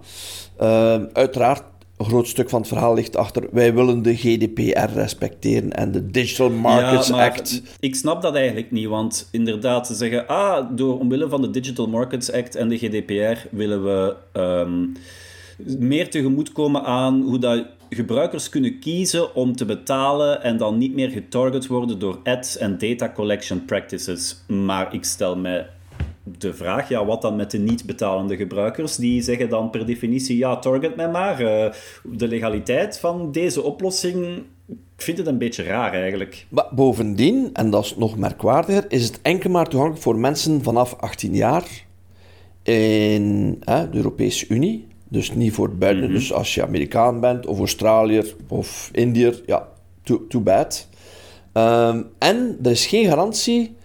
[1.12, 1.62] uiteraard
[2.00, 3.48] een groot stuk van het verhaal ligt achter.
[3.52, 7.62] Wij willen de GDPR respecteren en de Digital Markets ja, maar Act.
[7.80, 11.88] Ik snap dat eigenlijk niet, want inderdaad, ze zeggen: ah, door omwille van de Digital
[11.88, 14.92] Markets Act en de GDPR willen we um,
[15.78, 21.10] meer tegemoetkomen aan hoe dat gebruikers kunnen kiezen om te betalen en dan niet meer
[21.10, 24.36] getarget worden door ads en data collection practices.
[24.46, 25.66] Maar ik stel mij
[26.22, 28.96] de vraag, ja, wat dan met de niet-betalende gebruikers?
[28.96, 31.40] Die zeggen dan per definitie, ja, target mij maar.
[31.40, 36.46] Uh, de legaliteit van deze oplossing, ik vind het een beetje raar eigenlijk.
[36.48, 40.94] Maar bovendien, en dat is nog merkwaardiger, is het enkel maar toegankelijk voor mensen vanaf
[40.94, 41.84] 18 jaar
[42.62, 44.88] in hè, de Europese Unie.
[45.08, 46.04] Dus niet voor buiten.
[46.04, 46.18] Mm -hmm.
[46.18, 49.68] Dus als je Amerikaan bent, of Australiër, of Indiër, ja,
[50.02, 50.88] too, too bad.
[51.52, 53.76] Um, en er is geen garantie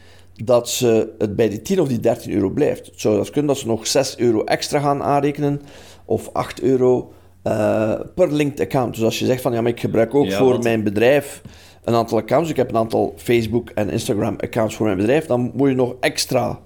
[0.43, 2.85] dat ze het bij die 10 of die 13 euro blijft.
[2.85, 5.61] Het zou dat kunnen dat ze nog 6 euro extra gaan aanrekenen
[6.05, 8.93] of 8 euro uh, per linked account.
[8.93, 10.63] Dus als je zegt van ja, maar ik gebruik ook ja, voor want...
[10.63, 11.41] mijn bedrijf
[11.83, 15.51] een aantal accounts, ik heb een aantal Facebook en Instagram accounts voor mijn bedrijf, dan
[15.53, 16.59] moet je nog extra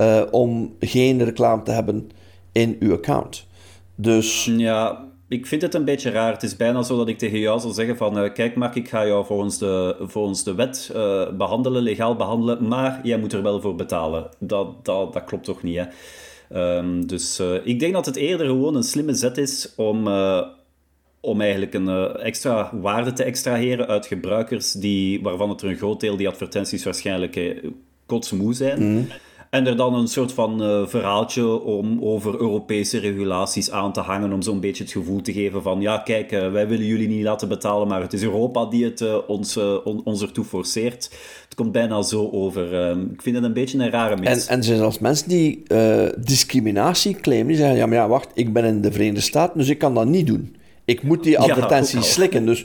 [0.00, 2.10] uh, om geen reclame te hebben
[2.52, 3.46] in uw account.
[3.94, 6.32] Dus ja, ik vind het een beetje raar.
[6.32, 8.24] Het is bijna zo dat ik tegen jou zal zeggen van...
[8.24, 12.68] Uh, kijk Mark, ik ga jou volgens de, volgens de wet uh, behandelen, legaal behandelen,
[12.68, 14.28] maar jij moet er wel voor betalen.
[14.38, 15.86] Dat, dat, dat klopt toch niet, hè?
[16.78, 20.08] Um, dus uh, ik denk dat het eerder gewoon een slimme zet is om,
[21.20, 26.00] om eigenlijk een extra waarde te extraheren uit gebruikers die, waarvan het er een groot
[26.00, 27.62] deel die advertenties waarschijnlijk
[28.06, 28.92] kotsmoe zijn.
[28.92, 29.08] Mm.
[29.54, 34.32] En er dan een soort van uh, verhaaltje om over Europese regulaties aan te hangen.
[34.32, 35.80] Om zo'n beetje het gevoel te geven van...
[35.80, 39.00] Ja, kijk, uh, wij willen jullie niet laten betalen, maar het is Europa die het
[39.00, 41.10] uh, ons, on, ons ertoe forceert.
[41.44, 42.90] Het komt bijna zo over.
[43.12, 44.26] ik vind het een beetje een rare mix.
[44.26, 45.62] En, en er zijn zelfs mensen die
[46.18, 47.46] discriminatie claimen.
[47.46, 49.94] Die zeggen, ja, maar ja, wacht, ik ben in de Verenigde Staten, dus ik kan
[49.94, 50.56] dat niet doen.
[50.84, 52.64] Ik moet die advertentie ja, slikken, dus...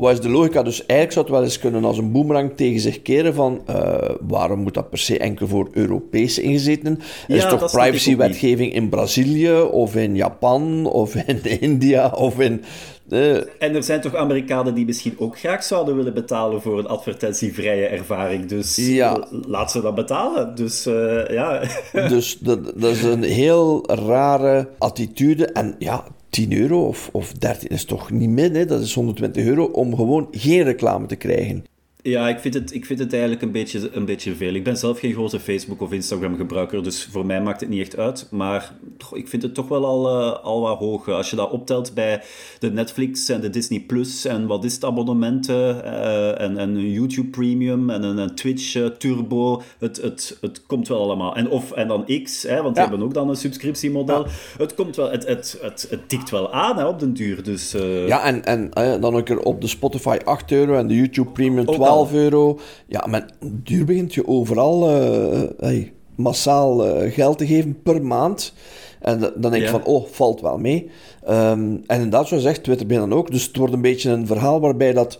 [0.00, 0.62] Wat is de logica?
[0.62, 3.98] Dus eigenlijk zou het wel eens kunnen als een boemerang tegen zich keren van uh,
[4.20, 6.98] waarom moet dat per se enkel voor Europese ingezetenen?
[7.28, 12.64] Er ja, is toch privacywetgeving in Brazilië of in Japan of in India of in...
[13.08, 13.36] Uh...
[13.36, 17.86] En er zijn toch Amerikanen die misschien ook graag zouden willen betalen voor een advertentievrije
[17.86, 18.46] ervaring.
[18.46, 19.26] Dus ja.
[19.46, 20.54] laat ze dat betalen.
[20.54, 21.62] Dus uh, ja.
[22.08, 25.46] dus dat, dat is een heel rare attitude.
[25.46, 28.64] En ja, 10 euro of, of 13 is toch niet min, hè?
[28.64, 31.64] dat is 120 euro om gewoon geen reclame te krijgen.
[32.02, 34.54] Ja, ik vind het, ik vind het eigenlijk een beetje, een beetje veel.
[34.54, 37.96] Ik ben zelf geen grote Facebook- of Instagram-gebruiker, dus voor mij maakt het niet echt
[37.96, 38.26] uit.
[38.30, 38.72] Maar
[39.12, 41.08] ik vind het toch wel al, uh, al wat hoog.
[41.08, 42.22] Als je dat optelt bij
[42.58, 46.90] de Netflix en de Disney Plus en wat is het abonnementen uh, en, en een
[46.92, 51.36] YouTube Premium en een, Twitch uh, Turbo, het, het, het komt wel allemaal.
[51.36, 52.82] En, of, en dan X, hè, want ja.
[52.82, 54.24] die hebben ook dan een subscriptiemodel.
[54.24, 54.30] Ja.
[54.58, 57.42] Het, komt wel, het, het, het, het tikt wel aan hè, op den duur.
[57.42, 57.72] Dus,
[58.06, 61.64] Ja, en, en dan een keer op de Spotify 8 euro en de YouTube Premium
[61.64, 62.58] 12 12 euro.
[62.86, 68.52] Ja, maar duur begint je overal uh, hey, massaal uh, geld te geven per maand.
[69.00, 69.70] En dan denk ik ja.
[69.70, 70.90] van, oh, valt wel mee.
[71.28, 73.30] Um, en inderdaad, zoals zegt Twitter dan ook.
[73.30, 75.18] Dus het wordt een beetje een verhaal waarbij dat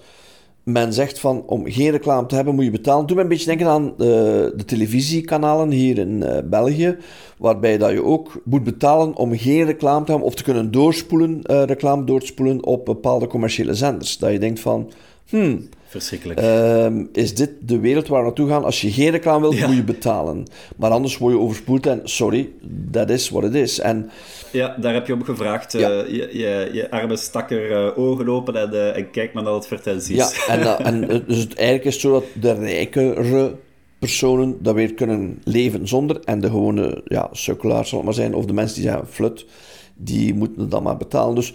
[0.62, 3.06] men zegt van, om geen reclame te hebben moet je betalen.
[3.06, 6.96] Doe me een beetje denken aan uh, de televisiekanalen hier in uh, België,
[7.38, 11.40] waarbij dat je ook moet betalen om geen reclame te hebben of te kunnen doorspoelen,
[11.50, 14.18] uh, reclame doorspoelen op bepaalde commerciële zenders.
[14.18, 14.90] Dat je denkt van,
[15.28, 16.40] hmm, Verschrikkelijk.
[16.40, 18.64] Uh, is dit de wereld waar we naartoe gaan?
[18.64, 19.66] Als je geen reclame wilt, ja.
[19.66, 20.46] moet je betalen.
[20.76, 23.78] Maar anders word je overspoeld en sorry, dat is wat het is.
[23.78, 24.10] En,
[24.52, 25.72] ja, daar heb je om gevraagd.
[25.72, 25.90] Ja.
[25.90, 29.52] Uh, je, je, je, arme stakker uh, ogen open en, uh, en kijk maar naar
[29.52, 30.16] advertenties.
[30.16, 33.54] Ja, en, en dus het, eigenlijk is het zo dat de rijkere
[33.98, 36.20] personen dat weer kunnen leven zonder.
[36.24, 39.46] En de gewone ja, sukkelaars, zal het maar zijn, of de mensen die zeggen flut,
[39.94, 41.34] die moeten het dan maar betalen.
[41.34, 41.54] Dus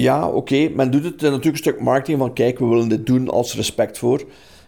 [0.00, 0.72] ja, oké, okay.
[0.74, 3.98] men doet het natuurlijk een stuk marketing van kijk, we willen dit doen als respect
[3.98, 4.24] voor.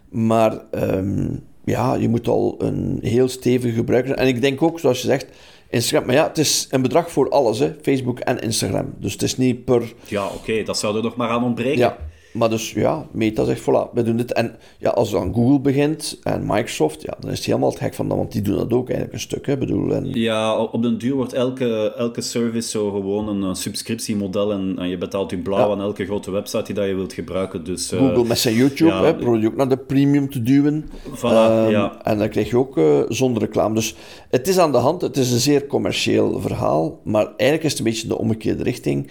[0.08, 5.00] Maar um, ja, je moet al een heel stevige gebruiker En ik denk ook, zoals
[5.00, 5.26] je zegt,
[5.70, 6.06] Instagram.
[6.06, 7.74] Maar ja, het is een bedrag voor alles, hè?
[7.82, 8.94] Facebook en Instagram.
[8.98, 9.92] Dus het is niet per...
[10.06, 11.78] Ja, oké, okay, dat zou er nog maar aan ontbreken.
[11.78, 11.98] Ja,
[12.32, 14.32] maar dus ja, Meta zegt, voilà, we doen dit.
[14.32, 17.94] En ja, als dan Google begint en Microsoft, ja, dan is het helemaal het hek
[17.94, 19.94] van dan, want die doen dat ook eigenlijk een stuk, hè, bedoel.
[19.94, 20.04] En...
[20.12, 24.88] Ja, op den duur wordt elke, elke service zo gewoon een, een subscriptiemodel en, en,
[24.88, 25.72] je betaalt je blauw ja.
[25.72, 27.64] aan elke grote website die dat je wilt gebruiken.
[27.64, 30.90] Dus, uh, Google met zijn YouTube, ja, hè, probeert ook naar de premium te duwen.
[31.16, 32.02] Voilà, um, ja.
[32.02, 33.74] En dan krijg je ook uh, zonder reclame.
[33.74, 33.94] Dus
[34.30, 37.78] het is aan de hand, het is een zeer commercieel verhaal, maar eigenlijk is het
[37.78, 39.10] een beetje de omgekeerde richting.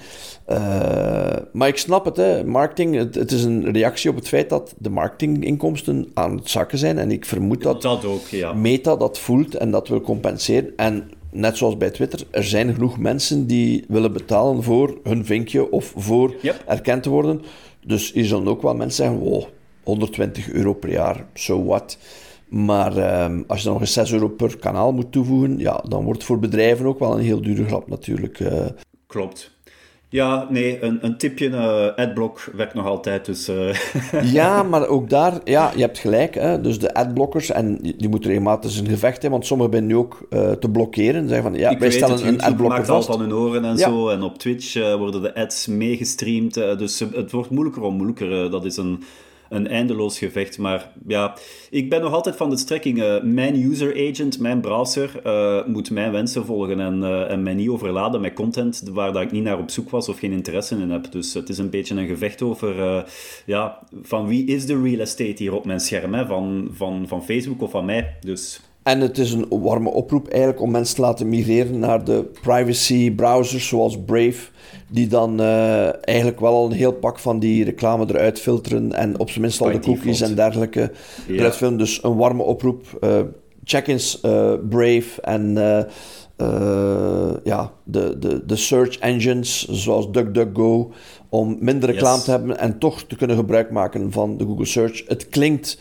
[0.50, 2.44] Uh, maar ik snap het, hè.
[2.44, 6.78] marketing, het, het, is een reactie op het feit dat de marketinginkomsten aan het zakken
[6.78, 6.98] zijn.
[6.98, 8.54] En ik vermoed dat, dat ook, ja.
[8.54, 10.74] Meta dat voelt en dat wil compenseren.
[10.76, 15.72] En net zoals bij Twitter, er zijn genoeg mensen die willen betalen voor hun vinkje
[15.72, 16.64] of voor yep.
[16.66, 17.42] erkend te worden.
[17.86, 19.44] Dus hier zullen ook wel mensen zeggen, wow,
[19.84, 21.98] 120 euro per jaar, so what.
[22.48, 26.04] Maar um, als je dan nog eens 6 euro per kanaal moet toevoegen, ja, dan
[26.04, 28.40] wordt het voor bedrijven ook wel een heel dure grap natuurlijk.
[28.40, 28.66] Uh,
[29.08, 29.57] Klopt.
[30.10, 33.50] Ja, nee, een, een tipje uh, adblock werkt nog altijd, dus...
[33.50, 33.74] Uh...
[34.40, 38.30] ja, maar ook daar, ja, je hebt gelijk, hè, dus de adblockers, en die moeten
[38.30, 41.28] regelmatig een gevecht hebben, want sommigen zijn nu ook uh, te blokkeren.
[41.28, 43.08] Zeggen van, ja, Ik wij stellen het, een adblocker maakt al vast.
[43.08, 43.90] van hun oren en ja.
[43.90, 48.52] zo, en op Twitch worden de ads meegestreamd, dus het wordt moeilijker om moeilijker.
[48.52, 49.04] dat is een
[49.50, 50.58] een eindeloos gevecht.
[50.58, 51.38] Maar ja,
[51.70, 52.98] ik ben nog altijd van de strekking.
[52.98, 57.54] Uh, mijn user agent, mijn browser, uh, moet mijn wensen volgen en, uh, en mij
[57.54, 60.76] niet overladen met content waar dat ik niet naar op zoek was of geen interesse
[60.76, 61.12] in heb.
[61.12, 63.06] Dus het is een beetje een gevecht over
[63.46, 66.14] ja, van wie is de real estate hier op mijn scherm?
[66.14, 66.26] Hè?
[66.26, 68.16] Van, van, van Facebook of van mij?
[68.20, 72.26] Dus en het is een warme oproep eigenlijk om mensen te laten migreren naar de
[72.42, 74.48] privacy browsers zoals Brave,
[74.90, 79.20] die dan uh, eigenlijk wel al een heel pak van die reclame eruit filteren en
[79.20, 80.80] op zijn minst al de cookies en dergelijke
[81.28, 81.34] Ja.
[81.34, 81.78] eruit filteren.
[81.78, 82.98] Dus een warme oproep.
[83.02, 83.20] eh,
[83.64, 85.84] check eens eh, Brave en eh,
[86.36, 90.92] eh, ja, de, de, de search engines zoals DuckDuckGo
[91.30, 92.24] om minder reclame Yes.
[92.26, 95.04] te hebben en toch te kunnen gebruik maken van de Google Search.
[95.08, 95.78] Het klinkt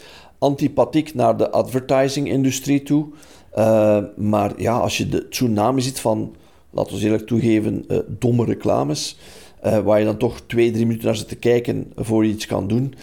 [0.46, 3.06] antipathiek naar de advertising-industrie toe.
[3.52, 6.34] Eh, maar ja, als je de tsunami ziet van,
[6.70, 9.18] laten we eerlijk toegeven, eh, domme reclames,
[9.60, 12.46] eh, waar je dan toch twee, drie minuten naar zit te kijken voor je iets
[12.46, 12.94] kan doen,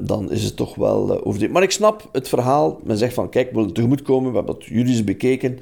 [0.00, 1.52] dan is het toch wel overdreven.
[1.52, 2.80] Maar ik snap het verhaal.
[2.84, 5.58] Men zegt van, kijk, we willen tegemoetkomen, we hebben dat juridisch bekeken.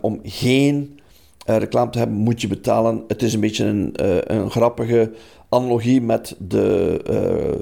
[0.00, 0.98] Om geen
[1.46, 3.04] reclame te hebben, moet je betalen.
[3.08, 3.92] Het is een beetje een,
[4.34, 5.12] een grappige
[5.48, 7.60] analogie met de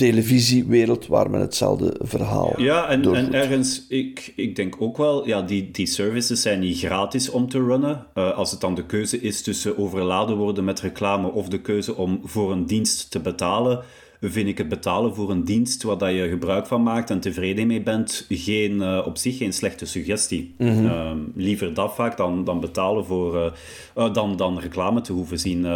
[0.00, 3.26] televisiewereld, waar men hetzelfde verhaal Ja, en, doorvoert.
[3.26, 7.48] en ergens, ik, ik denk ook wel, ja, die, die services zijn niet gratis om
[7.48, 8.06] te runnen.
[8.14, 11.96] Eh, als het dan de keuze is tussen overladen worden met reclame of de keuze
[11.96, 13.82] om voor een dienst te betalen,
[14.20, 17.66] vind ik het betalen voor een dienst waar dat je gebruik van maakt en tevreden
[17.66, 20.54] mee bent, geen, eh, op zich geen slechte suggestie.
[20.58, 23.52] Eh, liever dat vaak dan, dan betalen voor, eh,
[23.94, 25.66] eh, dan, dan reclame te hoeven zien.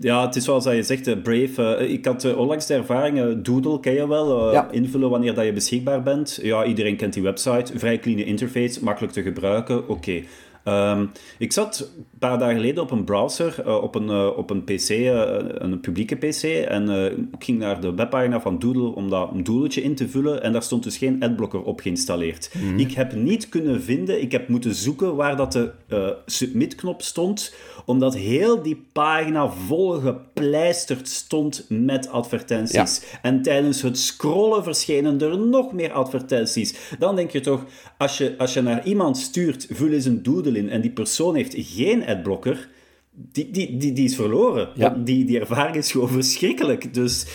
[0.00, 1.88] Ja, het is zoals dat je zegt, Brave.
[1.88, 4.70] ik had onlangs de ervaring, Doodle ken je wel, Ja.
[4.70, 6.38] invullen wanneer dat je beschikbaar bent.
[6.42, 10.22] Ja, iedereen kent die website, vrij clean interface, makkelijk te gebruiken, oké.
[10.64, 11.06] Ehm,
[11.38, 14.64] ik zat een paar dagen geleden op een browser, uh, op, een, uh, op een
[14.64, 16.88] PC, uh, een publieke PC, en
[17.32, 20.62] ik ging naar de webpagina van Doodle om dat een in te vullen, en daar
[20.62, 22.54] stond dus geen adblocker op geïnstalleerd.
[22.58, 22.78] Mm.
[22.78, 28.16] Ik heb niet kunnen vinden, ik heb moeten zoeken waar dat de submit-knop stond, omdat
[28.16, 33.00] heel die pagina vol gepleisterd stond met advertenties.
[33.00, 33.18] Ja.
[33.22, 36.74] En tijdens het scrollen verschenen er nog meer advertenties.
[36.98, 37.64] Dan denk je toch,
[37.98, 41.54] als je, als je naar iemand stuurt, vul eens een doodle en die persoon heeft
[41.58, 42.68] geen adblocker,
[43.10, 44.68] die, die, die, die is verloren.
[44.74, 44.88] Ja.
[44.88, 46.94] Die, die ervaring is gewoon verschrikkelijk.
[46.94, 47.26] Dus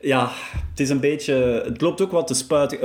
[0.00, 0.30] ja,
[0.70, 1.62] het is een beetje...
[1.64, 2.34] Het loopt ook wat de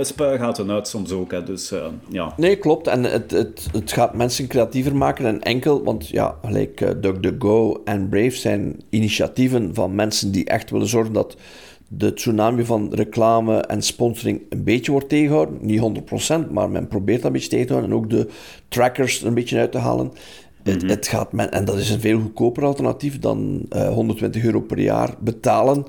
[0.03, 1.31] spuigaten uit soms ook.
[1.31, 1.43] Hè.
[1.43, 2.33] Dus, uh, ja.
[2.37, 2.87] Nee, klopt.
[2.87, 5.25] En het, het, het gaat mensen creatiever maken.
[5.25, 10.69] En enkel, want ja, gelijk uh, DuckDuckGo en Brave zijn initiatieven van mensen die echt
[10.69, 11.35] willen zorgen dat
[11.91, 15.57] de tsunami van reclame en sponsoring een beetje wordt tegengehouden.
[15.61, 16.01] Niet
[16.47, 17.91] 100%, maar men probeert dat een beetje tegen te houden.
[17.91, 18.27] En ook de
[18.67, 20.11] trackers er een beetje uit te halen.
[20.63, 20.89] het, mhm.
[20.91, 24.61] het, gaat men, en dat is een veel goedkoper alternatief dan uh, eh, 120 euro
[24.61, 25.85] per jaar betalen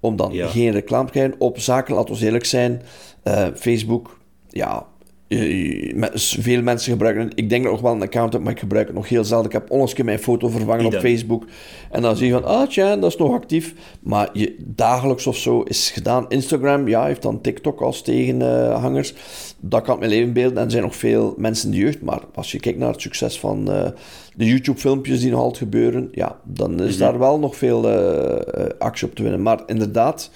[0.00, 2.82] om dan geen reclame te krijgen op zaken, laten we eerlijk zijn.
[3.24, 4.86] Uh, Facebook, ja,
[5.28, 8.86] veel mensen gebruiken Ik denk dat ik nog wel een account heb, maar ik gebruik
[8.86, 9.46] het nog heel zelden.
[9.46, 11.46] Ik heb onlangs mijn foto vervangen op Facebook.
[11.90, 13.74] En dan zie je van, ah tja, dat is nog actief.
[14.00, 16.28] Maar je, dagelijks of zo is gedaan.
[16.28, 19.14] Instagram, ja, heeft dan TikTok als tegenhangers.
[19.60, 20.58] dat kan mijn leven beelden.
[20.58, 22.02] En er zijn nog veel mensen in de jeugd.
[22.02, 23.88] Maar als je kijkt naar het succes van uh,
[24.34, 27.04] de YouTube-filmpjes die nog altijd gebeuren, ja, dan is mhm.
[27.04, 29.42] daar wel nog veel uh, actie op te winnen.
[29.42, 30.30] Maar inderdaad,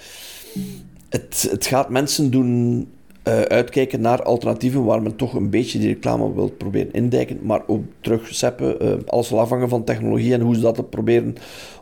[1.09, 2.87] het, het gaat mensen doen
[3.29, 7.61] uh, uitkijken naar alternatieven waar men toch een beetje die reclame wil proberen indijken, maar
[7.67, 8.85] ook terugzeppen.
[8.85, 11.35] Uh, alles zal afhangen van technologie en hoe ze dat proberen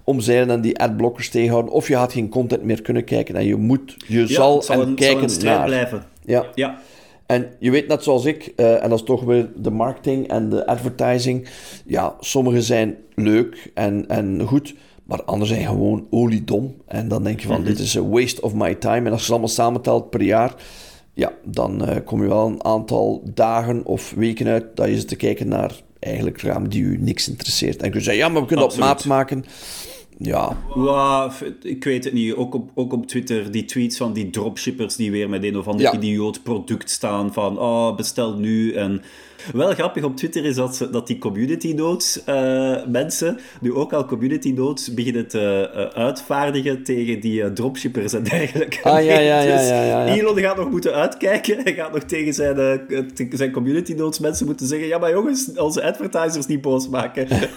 [0.04, 1.72] omzeilen en die adblockers tegenhouden.
[1.72, 4.96] Of je gaat geen content meer kunnen kijken en je moet, je zal, zal en
[4.96, 5.66] kijken naar.
[5.66, 6.04] blijven.
[6.26, 6.46] Ja.
[6.56, 6.80] ja.
[7.26, 10.50] En je weet net zoals ik, uh, en dat is toch weer de marketing en
[10.50, 11.48] de advertising.
[11.86, 16.76] Ja, sommige zijn leuk en, en goed, maar anderen zijn gewoon oliedom.
[16.86, 19.06] En dan denk je van, mm dit is a waste of my time.
[19.06, 20.56] En als je het allemaal samentelt per jaar,
[21.18, 25.08] ja, dan uh, kom je wel een aantal dagen of weken uit dat je zit
[25.08, 27.82] te kijken naar eigenlijk raam die u niks interesseert.
[27.82, 28.90] En kun je zeggen, ja, maar we kunnen Absoluut.
[28.90, 29.46] op maat maken.
[30.18, 30.58] Ja.
[30.76, 32.34] Wow, ik weet het niet.
[32.34, 35.68] Ook op, ook op Twitter, die tweets van die dropshippers die weer met een of
[35.68, 39.02] ander idioot product staan van oh, bestel nu en
[39.54, 44.06] wel grappig op Twitter is dat, dat die community notes uh, mensen nu ook al
[44.06, 48.84] community notes beginnen te uh, uitvaardigen tegen die uh, dropshippers en dergelijke.
[48.84, 50.14] Ah, ja, ja, ja, ja, ja, ja.
[50.14, 51.60] Elon gaat nog moeten uitkijken.
[51.64, 52.82] Hij gaat nog tegen zijn,
[53.30, 57.28] zijn community notes mensen moeten zeggen ja, maar jongens, onze advertisers niet boos maken.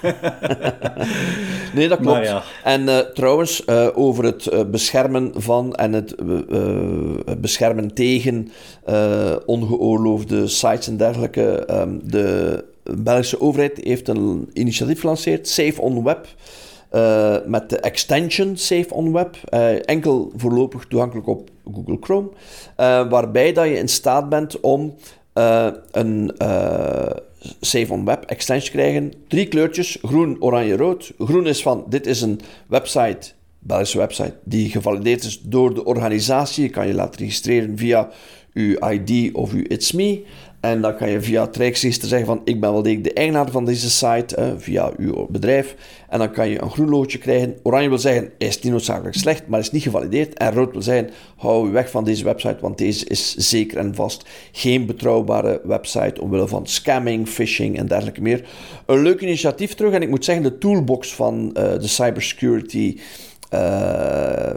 [1.75, 2.27] nee, dat klopt.
[2.27, 2.43] Ja.
[2.65, 6.15] En trouwens, over het beschermen van en het
[7.41, 8.51] beschermen tegen
[9.47, 11.65] ongeoorloofde sites en dergelijke
[12.03, 16.27] de Belgische overheid heeft een initiatief gelanceerd, Safe on Web.
[16.93, 23.11] Uh, met de extension Safe on Web, uh, enkel voorlopig toegankelijk op Google Chrome, uh,
[23.11, 24.95] waarbij dat je in staat bent om
[25.91, 26.33] een
[27.61, 29.13] Safe on Web extension te krijgen.
[29.29, 31.13] Drie kleurtjes, groen, oranje, rood.
[31.19, 36.63] Groen is van, dit is een website, Belgische website, die gevalideerd is door de organisatie.
[36.63, 38.09] Je kan je laten registreren via
[38.55, 40.25] uw ID of uw It's Me.
[40.61, 43.91] En dan kan je via het zeggen van ik ben wel de eigenaar van deze
[43.91, 45.75] site, via uw bedrijf.
[46.09, 47.57] En dan kan je een groen loodje krijgen.
[47.63, 50.35] Oranje wil zeggen, is niet noodzakelijk slecht, maar is niet gevalideerd.
[50.35, 53.95] En rood wil zeggen, hou je weg van deze website, want deze is zeker en
[53.95, 58.49] vast geen betrouwbare website omwille van scamming, phishing en dergelijke meer.
[58.87, 59.93] Een leuk initiatief terug.
[59.93, 62.99] En ik moet zeggen, de toolbox van uh, de cybersecurity
[63.55, 64.51] uh,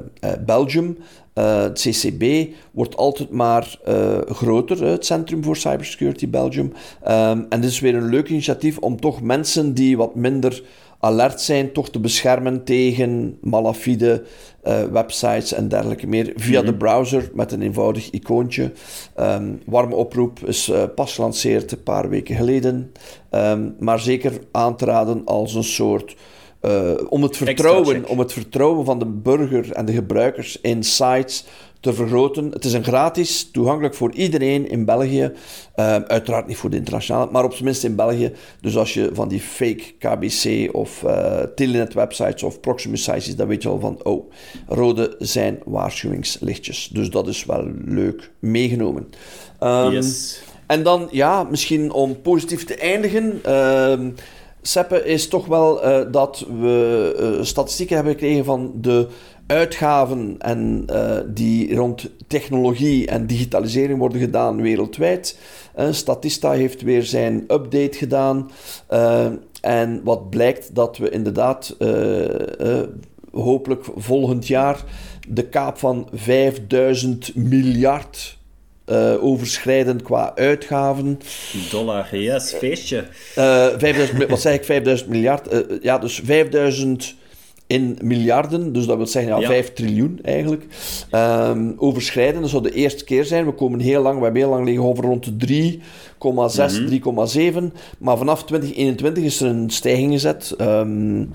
[0.46, 0.98] Belgium
[1.36, 6.74] uh, het CCB wordt altijd maar uh, groter, het Centrum voor Cybersecurity Belgium.
[7.08, 10.64] Um, en dit is weer een leuk initiatief om toch mensen die wat minder
[11.00, 14.24] alert zijn, toch te beschermen tegen malafide
[14.64, 16.78] uh, websites en dergelijke meer via de mhm.
[16.78, 18.72] browser met een eenvoudig icoontje.
[19.20, 22.92] Um, warme oproep is pas gelanceerd een paar weken geleden,
[23.32, 26.16] um, maar zeker aan te raden als een soort
[26.66, 31.46] uh, om, het vertrouwen, om het vertrouwen van de burger en de gebruikers in sites
[31.84, 32.52] te vergroten.
[32.52, 35.32] Het is een gratis, toegankelijk voor iedereen in België.
[35.76, 38.32] Uh, uiteraard niet voor de internationale, maar op zijn minst in België.
[38.62, 43.48] Dus als je van die fake KBC of uh, Telenet websites of Proximus sites dan
[43.48, 44.32] weet je al van, oh,
[44.68, 46.90] rode zijn waarschuwingslichtjes.
[46.94, 49.10] Dus dat is wel leuk meegenomen.
[49.64, 50.42] Um, yes.
[50.68, 53.42] En dan, ja, misschien om positief te eindigen...
[53.46, 54.00] Uh,
[54.66, 59.08] Seppe is toch wel uh, dat we uh, statistieken hebben gekregen van de
[59.48, 60.86] uitgaven en,
[61.28, 65.38] die rond technologie en digitalisering worden gedaan wereldwijd.
[65.92, 68.52] Statista heeft weer zijn update gedaan.
[69.62, 71.76] en wat blijkt dat we inderdaad
[73.32, 74.84] hopelijk volgend jaar
[75.28, 78.38] de kaap van 5000 miljard
[78.86, 81.20] uh, overschrijdend qua uitgaven.
[81.72, 83.04] Dollar, yes, feestje.
[83.38, 85.66] Uh, eh, 5000, wat zeg ik, 5000 miljard?
[85.82, 87.16] Ja, dus 5000
[87.68, 89.48] in miljarden, dus dat wil zeggen ja, ja.
[89.48, 90.66] 5 triljoen eigenlijk.
[91.12, 93.46] Um, overschrijden, dat zou de eerste keer zijn.
[93.46, 95.80] We komen heel lang, we hebben heel lang liggen over rond de 3,6,
[96.20, 97.72] mm -hmm.
[97.72, 97.78] 3,7.
[97.98, 100.56] Maar vanaf 2021 is er een stijging gezet.
[100.62, 101.32] Um,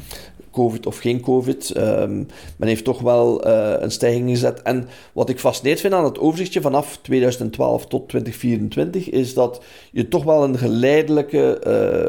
[0.58, 1.76] COVID of geen COVID.
[1.76, 4.62] Um, men heeft toch wel uh, een stijging gezet.
[4.62, 10.08] En wat ik fascinerend vind aan het overzichtje vanaf 2012 tot 2024 is dat je
[10.08, 11.60] toch wel een geleidelijke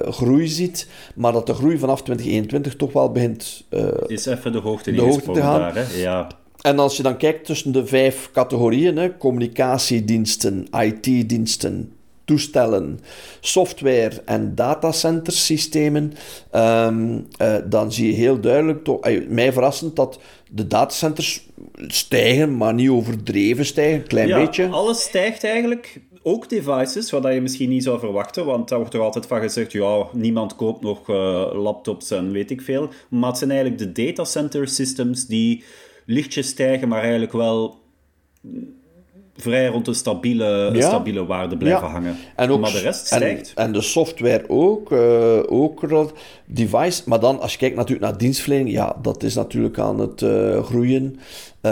[0.05, 4.51] uh, groei ziet, maar dat de groei vanaf 2021 toch wel begint uh, is even
[4.51, 5.73] de hoogte, de hoogte te gaan.
[5.73, 5.97] Daar?
[5.97, 6.27] Ja.
[6.61, 11.93] En als je dan kijkt tussen de vijf categorieën, hè, communicatiediensten, IT-diensten,
[12.29, 12.99] toestellen,
[13.39, 16.13] software en datacentersystemen,
[16.55, 20.19] um, uh, dan zie je heel duidelijk, toch, uh, mij verrassend, dat
[20.51, 21.47] de datacenters
[21.87, 24.67] stijgen, maar niet overdreven stijgen, een klein ja, beetje.
[24.67, 26.01] alles stijgt eigenlijk.
[26.23, 29.71] Ook devices, wat je misschien niet zou verwachten, want daar wordt er altijd van gezegd,
[29.71, 32.89] ja, niemand koopt nog uh, laptops en weet ik veel.
[33.09, 35.63] Maar het zijn eigenlijk de datacenter systems die
[36.05, 37.79] lichtjes stijgen, maar eigenlijk wel
[39.41, 40.87] vrij rond een stabiele, ja.
[40.87, 42.15] stabiele waarde blijven hangen.
[42.35, 43.51] En ook, maar de rest stijgt.
[43.55, 45.83] En, en de software ook, uh, ook
[46.45, 47.01] device.
[47.05, 50.63] Maar dan, als je kijkt natuurlijk naar dienstverlening, ja, dat is natuurlijk aan het uh,
[50.63, 51.19] groeien.
[51.61, 51.71] Uh,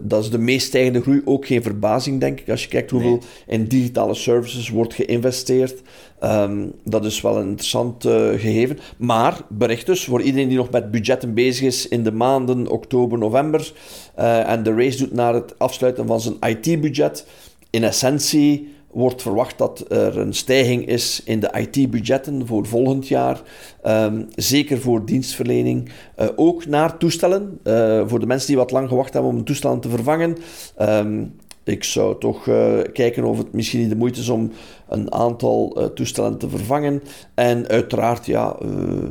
[0.00, 1.22] dat is de meest stijgende groei.
[1.24, 3.10] Ook geen verbazing, denk ik, als je kijkt hoeveel
[3.46, 3.58] nee.
[3.58, 5.82] in digitale services wordt geïnvesteerd.
[6.24, 8.78] Um, dat is wel een interessant uh, gegeven.
[8.96, 13.18] Maar bericht dus voor iedereen die nog met budgetten bezig is in de maanden oktober,
[13.18, 13.72] november
[14.18, 17.26] uh, en de race doet naar het afsluiten van zijn IT-budget.
[17.70, 23.40] In essentie wordt verwacht dat er een stijging is in de IT-budgetten voor volgend jaar.
[23.86, 25.90] Um, zeker voor dienstverlening.
[26.18, 27.60] Uh, ook naar toestellen.
[28.06, 30.36] Voor de mensen die wat lang gewacht hebben om toestellen te vervangen.
[30.80, 31.34] Um,
[31.68, 34.52] ik zou toch uh, kijken of het misschien niet de moeite is om
[34.88, 37.02] een aantal toestellen te vervangen.
[37.34, 38.56] En uiteraard, ja,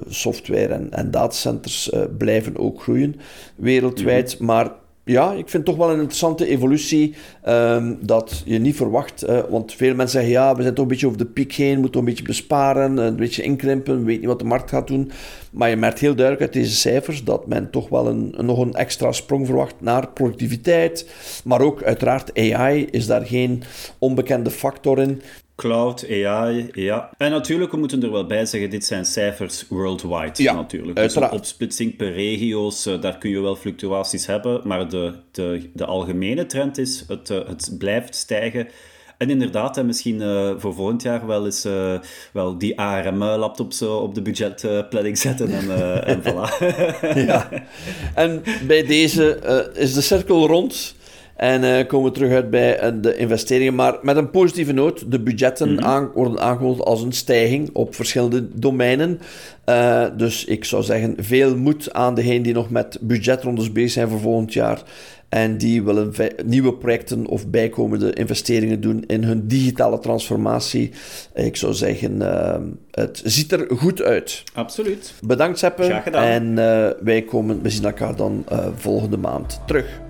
[0.09, 3.15] software en, en datacenters blijven ook groeien
[3.55, 4.31] wereldwijd.
[4.31, 4.45] Mm -hmm.
[4.45, 4.71] Maar
[5.07, 7.15] ja, ik vind toch wel een interessante evolutie
[7.47, 9.25] um, dat je niet verwacht.
[9.49, 11.99] Want veel mensen zeggen, ja, we zijn toch een beetje over de piek heen, moeten
[11.99, 15.11] een beetje besparen, een beetje inkrimpen, we weten niet wat de markt gaat doen.
[15.51, 18.73] Maar je merkt heel duidelijk uit deze cijfers dat men toch wel een, nog een
[18.73, 21.09] extra sprong verwacht naar productiviteit.
[21.43, 23.63] Maar ook uiteraard AI is daar geen
[23.97, 25.21] onbekende factor in.
[25.57, 27.09] Cloud, AI, ja.
[27.17, 30.95] En natuurlijk, we moeten er wel bij zeggen, dit zijn cijfers worldwide ja, natuurlijk.
[30.95, 35.69] Dus een opsplitsing per regio's, uh, daar kun je wel fluctuaties hebben, maar de, de,
[35.73, 38.67] de algemene trend is, het, uh, het blijft stijgen.
[39.17, 41.67] En inderdaad, misschien uh, voor volgend jaar wel eens
[42.33, 46.75] wel die ARM-laptops op de budgetplanning zetten en, en voilà.
[47.15, 47.49] ja.
[48.15, 50.95] En bij deze is de cirkel rond.
[51.37, 53.75] En uh, komen we terug uit bij uh, de investeringen.
[53.75, 55.11] Maar met een positieve noot.
[55.11, 55.85] De budgetten mm -hmm.
[55.85, 59.19] aan, worden aangekondigd als een stijging op verschillende domeinen.
[59.65, 64.09] Uh, dus ik zou zeggen, veel moed aan degenen die nog met budgetrondes bezig zijn
[64.09, 64.81] voor volgend jaar.
[65.29, 66.13] En die willen
[66.45, 70.91] nieuwe projecten of bijkomende investeringen doen in hun digitale transformatie.
[71.33, 72.21] Ik zou zeggen,
[72.91, 74.43] het ziet er goed uit.
[74.53, 75.13] Absoluut.
[75.21, 75.83] Bedankt, Seppe.
[76.11, 76.55] En
[77.03, 80.05] wij komen, we zien elkaar dan volgende maand terug.